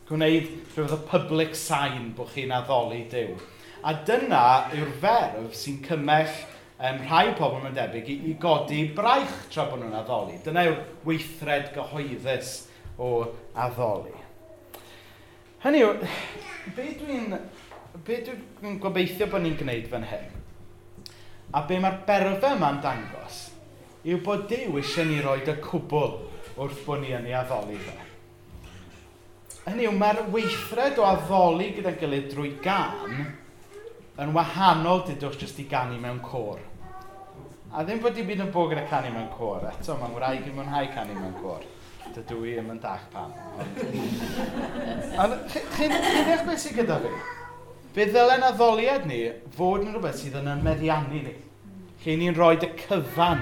gwneud 0.07 0.47
rhywbeth 0.77 0.95
o 0.95 1.01
public 1.09 1.59
sign 1.59 2.13
bod 2.15 2.31
chi'n 2.31 2.55
addoli 2.55 3.01
Dyw. 3.11 3.35
A 3.83 3.97
dyna 4.07 4.45
yw'r 4.77 4.95
ferf 5.03 5.51
sy'n 5.59 5.83
cymell 5.83 6.31
um, 6.79 7.03
rhai 7.09 7.35
pobl 7.35 7.67
yn 7.67 7.75
debyg 7.75 8.15
i, 8.15 8.19
i 8.31 8.39
godi 8.39 8.85
braich 8.95 9.37
tra 9.51 9.67
bod 9.67 9.83
nhw'n 9.83 9.99
addoli. 10.05 10.39
Dyna 10.45 10.69
yw'r 10.69 10.83
weithred 11.03 11.73
gyhoeddus 11.75 12.55
o 12.95 13.25
addoli. 13.59 14.15
Hynny 15.65 15.83
yw, 15.83 15.97
beth 16.79 17.01
dwi'n 17.03 17.41
be 18.05 18.19
dwi'n 18.25 18.79
gobeithio 18.81 19.27
bod 19.31 19.43
ni'n 19.43 19.57
gwneud 19.59 19.87
fan 19.91 20.05
hyn, 20.09 20.27
a 21.53 21.63
be 21.67 21.79
mae'r 21.81 22.01
berfau 22.07 22.57
yma'n 22.57 22.81
dangos, 22.83 23.39
yw 24.05 24.21
bod 24.25 24.45
Dyw 24.49 24.77
eisiau 24.79 25.09
ni 25.09 25.19
roed 25.23 25.49
y 25.49 25.55
cwbl 25.63 26.15
wrth 26.59 26.85
bod 26.85 27.03
ni 27.03 27.13
yn 27.15 27.27
ei 27.29 27.35
addoli 27.39 27.79
fe. 27.81 27.97
Hynny 29.65 29.85
yw, 29.89 29.95
mae'r 29.97 30.23
weithred 30.33 30.99
o 31.01 31.07
addoli 31.07 31.71
gyda'n 31.77 31.97
gilydd 31.99 32.29
drwy 32.33 32.53
gan 32.63 33.17
yn 34.19 34.33
wahanol 34.35 35.03
dydwch 35.07 35.39
jyst 35.43 35.59
i 35.63 35.67
ganu 35.69 35.99
mewn 36.01 36.21
cor. 36.23 36.61
A 37.69 37.83
ddim 37.85 38.01
bod 38.01 38.17
i 38.17 38.25
byd 38.25 38.45
yn 38.45 38.53
bod 38.53 38.71
gyda 38.71 38.85
canu 38.89 39.11
mewn 39.13 39.29
cor. 39.33 39.65
Eto, 39.69 39.97
mae'n 39.99 40.15
wraig 40.15 40.47
i 40.47 40.53
mwynhau 40.55 40.89
canu 40.95 41.17
mewn 41.17 41.35
cor. 41.41 41.65
Dydw 42.15 42.39
i 42.49 42.55
ddim 42.55 42.71
yn 42.73 42.79
dach 42.81 43.03
pam. 43.13 43.35
Ond... 45.21 45.35
Chi'n 45.53 45.93
eich 45.93 46.47
beth 46.47 46.63
sy'n 46.63 46.79
gyda 46.79 46.97
fi? 47.03 47.13
Fe 47.99 48.05
ddylen 48.07 48.45
addoliad 48.47 49.03
ni 49.09 49.17
fod 49.57 49.81
yn 49.83 49.89
rhywbeth 49.91 50.21
sydd 50.21 50.37
yn 50.39 50.45
ymeddiannu 50.47 51.19
ni. 51.19 51.33
Lle 51.99 52.13
ni'n 52.15 52.37
rhoi 52.37 52.53
y 52.55 52.69
cyfan 52.79 53.41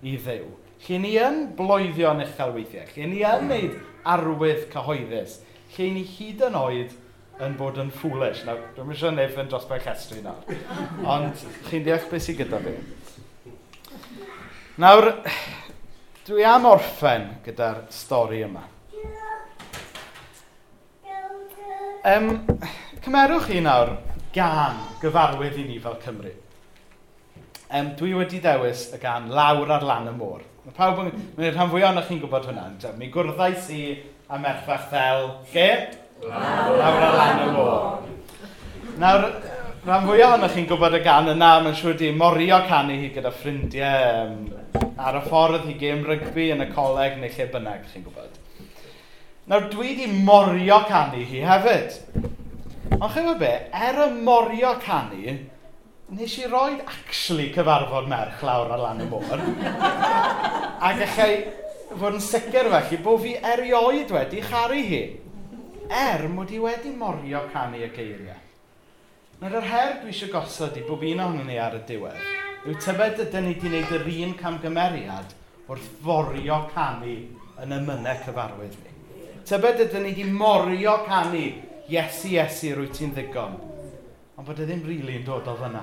i 0.00 0.14
ddew. 0.16 0.46
Lle 0.86 1.00
ni 1.02 1.10
yn 1.20 1.42
bloeddio 1.58 2.14
yn 2.14 2.22
uchel 2.24 2.54
weithiau. 2.54 2.86
Lle 2.94 3.10
ni 3.10 3.20
yn 3.28 3.44
wneud 3.44 3.74
arwydd 4.14 4.62
cyhoeddus. 4.72 5.36
Lle 5.74 5.90
ni 5.98 6.06
hyd 6.14 6.40
yn 6.48 6.56
oed 6.62 6.96
yn 7.44 7.60
bod 7.60 7.82
yn 7.84 7.92
foolish. 7.92 8.40
Nawr, 8.48 8.64
dwi'n 8.78 8.88
mysio 8.88 9.12
nef 9.12 9.36
yn 9.36 9.52
dros 9.52 9.68
bai 9.68 9.82
llestri 9.84 10.24
nawr. 10.24 10.48
Ond 11.04 11.44
chi'n 11.68 11.84
deall 11.84 12.08
beth 12.08 12.24
sydd 12.24 12.40
gyda 12.40 12.64
fi. 12.64 12.76
Nawr, 14.80 15.10
dwi 16.24 16.48
am 16.48 16.72
orffen 16.72 17.34
gyda'r 17.44 17.84
stori 17.92 18.46
yma. 18.48 18.64
Um, 22.00 22.30
cymerwch 23.00 23.46
chi 23.48 23.60
nawr 23.64 23.94
gan 24.34 24.80
gyfarwydd 25.00 25.56
i 25.56 25.62
ni 25.64 25.78
fel 25.80 25.94
Cymru. 26.02 26.32
Um, 27.72 27.94
dwi 27.96 28.12
wedi 28.18 28.40
dewis 28.44 28.90
y 28.92 28.98
gan 29.00 29.30
lawr 29.32 29.70
ar 29.72 29.86
lan 29.88 30.10
y 30.10 30.12
môr. 30.18 30.42
Mae 30.66 30.74
pawb 30.76 31.00
yn... 31.04 31.08
Mae'n 31.38 31.54
rhan 31.54 31.70
fwy 31.72 31.84
ohonoch 31.86 32.10
chi'n 32.10 32.20
gwybod 32.20 32.48
hwnna. 32.50 32.66
Mi 32.98 33.08
gwrddais 33.14 33.70
i 33.72 33.84
a 34.28 34.40
merchfach 34.42 34.90
fel... 34.90 35.30
Ge? 35.52 35.68
Lawr, 36.26 36.74
lawr 36.76 37.06
ar 37.06 37.16
lan 37.16 37.40
y 37.46 37.46
môr. 37.54 38.02
Nawr, 39.00 39.24
rhan 39.86 40.04
fwy 40.10 40.24
ohonoch 40.26 40.52
chi'n 40.58 40.68
gwybod 40.68 40.98
y 40.98 41.00
gan 41.06 41.32
yna, 41.32 41.54
mae'n 41.64 41.78
siŵr 41.78 41.96
di 42.02 42.10
morio 42.12 42.58
canu 42.68 42.98
hi 43.00 43.08
gyda 43.14 43.32
ffrindiau 43.32 44.26
um, 44.26 44.36
ar 45.00 45.22
y 45.22 45.24
ffordd 45.30 45.70
i 45.72 45.78
gêm 45.80 46.04
rygbi 46.04 46.50
yn 46.52 46.66
y 46.66 46.68
coleg 46.74 47.16
neu 47.22 47.32
lle 47.32 47.48
bynnag 47.54 47.88
chi'n 47.94 48.04
gwybod. 48.04 48.36
Nawr, 49.48 49.70
dwi 49.72 49.96
di 50.02 50.10
morio 50.20 50.82
canu 50.90 51.24
hi 51.24 51.40
hefyd. 51.48 51.96
Ond 52.98 53.12
chyfo 53.14 53.36
be, 53.38 53.52
er 53.70 54.02
y 54.04 54.08
morio 54.26 54.74
canu, 54.82 55.36
nes 56.10 56.36
i 56.40 56.48
roed 56.50 56.82
actually 56.82 57.48
cyfarfod 57.54 58.08
merch 58.10 58.42
lawr 58.42 58.72
ar 58.74 58.82
lan 58.82 59.04
y 59.04 59.06
môr. 59.08 59.44
a 60.86 60.90
gallai 60.98 61.32
fod 61.94 62.16
yn 62.18 62.24
sicr 62.24 62.70
felly 62.72 62.98
bod 63.04 63.22
fi 63.22 63.36
erioed 63.52 64.10
wedi 64.16 64.42
charu 64.42 64.82
hi. 64.90 65.02
Er 65.90 66.26
mod 66.28 66.50
i 66.50 66.58
wedi 66.62 66.90
morio 66.96 67.46
canu 67.54 67.78
y 67.78 67.92
geiriau. 67.94 68.42
Nawr 69.40 69.56
yr 69.62 69.70
her 69.70 69.96
dwi 70.02 70.12
eisiau 70.12 70.34
gosod 70.34 70.76
i 70.76 70.84
bob 70.84 71.06
un 71.06 71.24
ohonyn 71.24 71.46
ni 71.48 71.56
ar 71.62 71.78
y 71.78 71.84
diwedd 71.88 72.28
yw 72.68 72.74
tybed 72.76 73.22
ydyn 73.24 73.46
ni 73.48 73.54
wedi 73.54 73.70
gwneud 73.70 73.92
yr 73.96 74.08
un 74.26 74.34
camgymeriad 74.36 75.30
wrth 75.70 75.86
forio 76.04 76.58
canu 76.74 77.14
yn 77.62 77.72
y 77.72 77.78
mynau 77.86 78.18
cyfarwydd 78.26 78.74
ni. 78.82 78.92
Tybed 79.48 79.86
ydyn 79.86 80.04
ni 80.04 80.12
wedi 80.12 80.26
morio 80.28 80.98
canu 81.06 81.46
Iesu, 81.90 82.28
Iesu, 82.36 82.74
rwy 82.76 82.90
ti'n 82.94 83.10
ddigon. 83.16 83.56
Ond 84.38 84.46
bod 84.46 84.60
e 84.62 84.66
ddim 84.66 84.84
rili 84.86 85.00
really 85.02 85.16
yn 85.18 85.24
dod 85.26 85.48
o 85.50 85.56
fyna. 85.58 85.82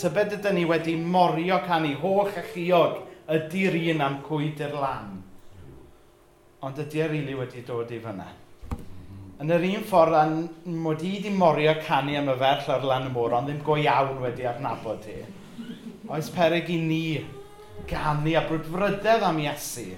Tybed 0.00 0.38
ydyn 0.38 0.54
ni 0.56 0.62
wedi 0.64 0.94
morio 0.96 1.58
canu 1.66 1.90
hoch 2.00 2.38
a 2.40 2.44
chiog 2.46 3.02
ydy'r 3.36 3.76
un 3.92 4.00
am 4.06 4.16
cwyd 4.24 4.62
i'r 4.64 4.76
lan. 4.80 5.18
Ond 6.64 6.80
ydy 6.86 7.02
e 7.04 7.08
rili 7.10 7.18
really 7.20 7.36
wedi 7.36 7.64
dod 7.68 7.92
i 7.92 7.98
fyna. 8.00 8.28
Yn 9.40 9.52
yr 9.56 9.66
un 9.68 9.84
ffordd, 9.90 10.16
an 10.16 10.78
mod 10.86 11.04
i 11.04 11.10
wedi 11.18 11.32
morio 11.36 11.74
canu 11.84 12.16
am 12.16 12.32
y 12.32 12.36
ferch 12.40 12.70
ar 12.72 12.86
lan 12.88 13.10
y 13.10 13.12
môr, 13.12 13.36
ond 13.36 13.50
ddim 13.50 13.60
go 13.64 13.76
iawn 13.80 14.22
wedi 14.24 14.48
adnabod 14.48 15.04
hi. 15.08 15.18
Oes 16.08 16.30
peryg 16.32 16.72
i 16.72 16.78
ni 16.80 17.02
ganu 17.92 18.38
a 18.40 18.46
brwdfrydedd 18.48 19.28
am 19.28 19.44
Iesu 19.44 19.90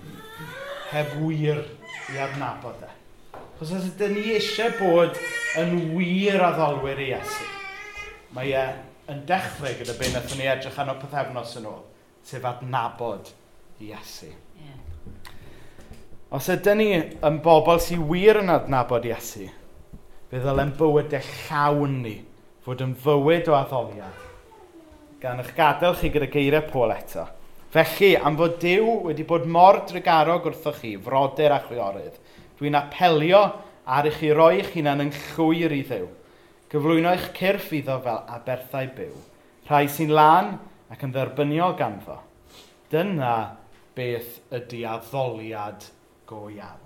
heb 0.90 1.14
wir 1.22 1.62
i 2.11 2.20
adnabod 2.26 2.82
e. 2.88 2.90
Os 3.60 3.72
oes 3.72 3.88
ydyn 3.90 4.16
ni 4.16 4.24
eisiau 4.36 4.72
bod 4.78 5.18
yn 5.60 5.74
wir 5.96 6.42
addolwyr 6.46 7.02
i 7.02 7.10
Iesu, 7.12 7.48
mae 8.34 8.54
e 8.56 8.64
yn 9.12 9.22
dechrau 9.28 9.76
gyda 9.78 9.96
be 9.98 10.08
wnaethon 10.10 10.40
ni 10.40 10.48
edrych 10.50 10.80
yn 10.82 10.92
o 10.94 10.96
pethefnos 11.02 11.54
yn 11.60 11.68
ôl, 11.70 11.84
sef 12.26 12.46
adnabod 12.48 13.30
Iesu. 13.82 14.30
Yeah. 14.62 14.80
Os 16.32 16.48
ydyn 16.52 16.80
ni 16.80 16.90
yn 16.96 17.38
bobl 17.44 17.82
sy'n 17.82 18.08
wir 18.08 18.40
yn 18.40 18.54
adnabod 18.54 19.06
Iesu, 19.10 19.50
fe 20.32 20.40
ddylen 20.40 20.72
eich 20.78 21.32
llawn 21.46 22.02
ni 22.06 22.16
fod 22.64 22.82
yn 22.84 22.94
fywyd 22.96 23.50
o 23.50 23.58
addoliad 23.58 24.28
gan 25.22 25.38
eich 25.38 25.52
gadael 25.54 25.94
chi 25.94 26.10
gyda 26.10 26.26
geiriau 26.26 26.64
Pôl 26.66 26.90
eto. 26.96 27.28
Felly, 27.72 28.16
am 28.18 28.34
fod 28.36 28.56
Dyw 28.60 28.96
wedi 29.06 29.24
bod 29.28 29.46
mor 29.46 29.78
drygarog 29.88 30.48
wrthoch 30.48 30.80
chi, 30.82 30.96
frodyr 31.00 31.54
a 31.54 31.60
chwiorydd, 31.62 32.16
Dwi'n 32.62 32.79
apelio 32.79 33.40
ar 33.90 34.07
eich 34.07 34.20
i 34.22 34.29
roi 34.31 34.61
eich 34.61 34.77
hunan 34.77 35.03
yn 35.03 35.09
llwyr 35.33 35.72
i 35.75 35.81
ddew. 35.88 36.05
Gyflwyno 36.70 37.11
eich 37.11 37.25
cyrff 37.35 37.72
iddo 37.75 37.96
fel 38.05 38.20
aberthau 38.31 38.87
byw. 38.94 39.16
Rhai 39.66 39.88
sy'n 39.90 40.14
lan 40.14 40.53
ac 40.94 41.03
yn 41.03 41.11
dderbyniol 41.16 41.75
ganddo. 41.81 42.20
Dyna 42.92 43.35
beth 43.98 44.38
ydy 44.55 44.85
addoliad 44.87 45.90
go 46.31 46.46
iawn. 46.55 46.82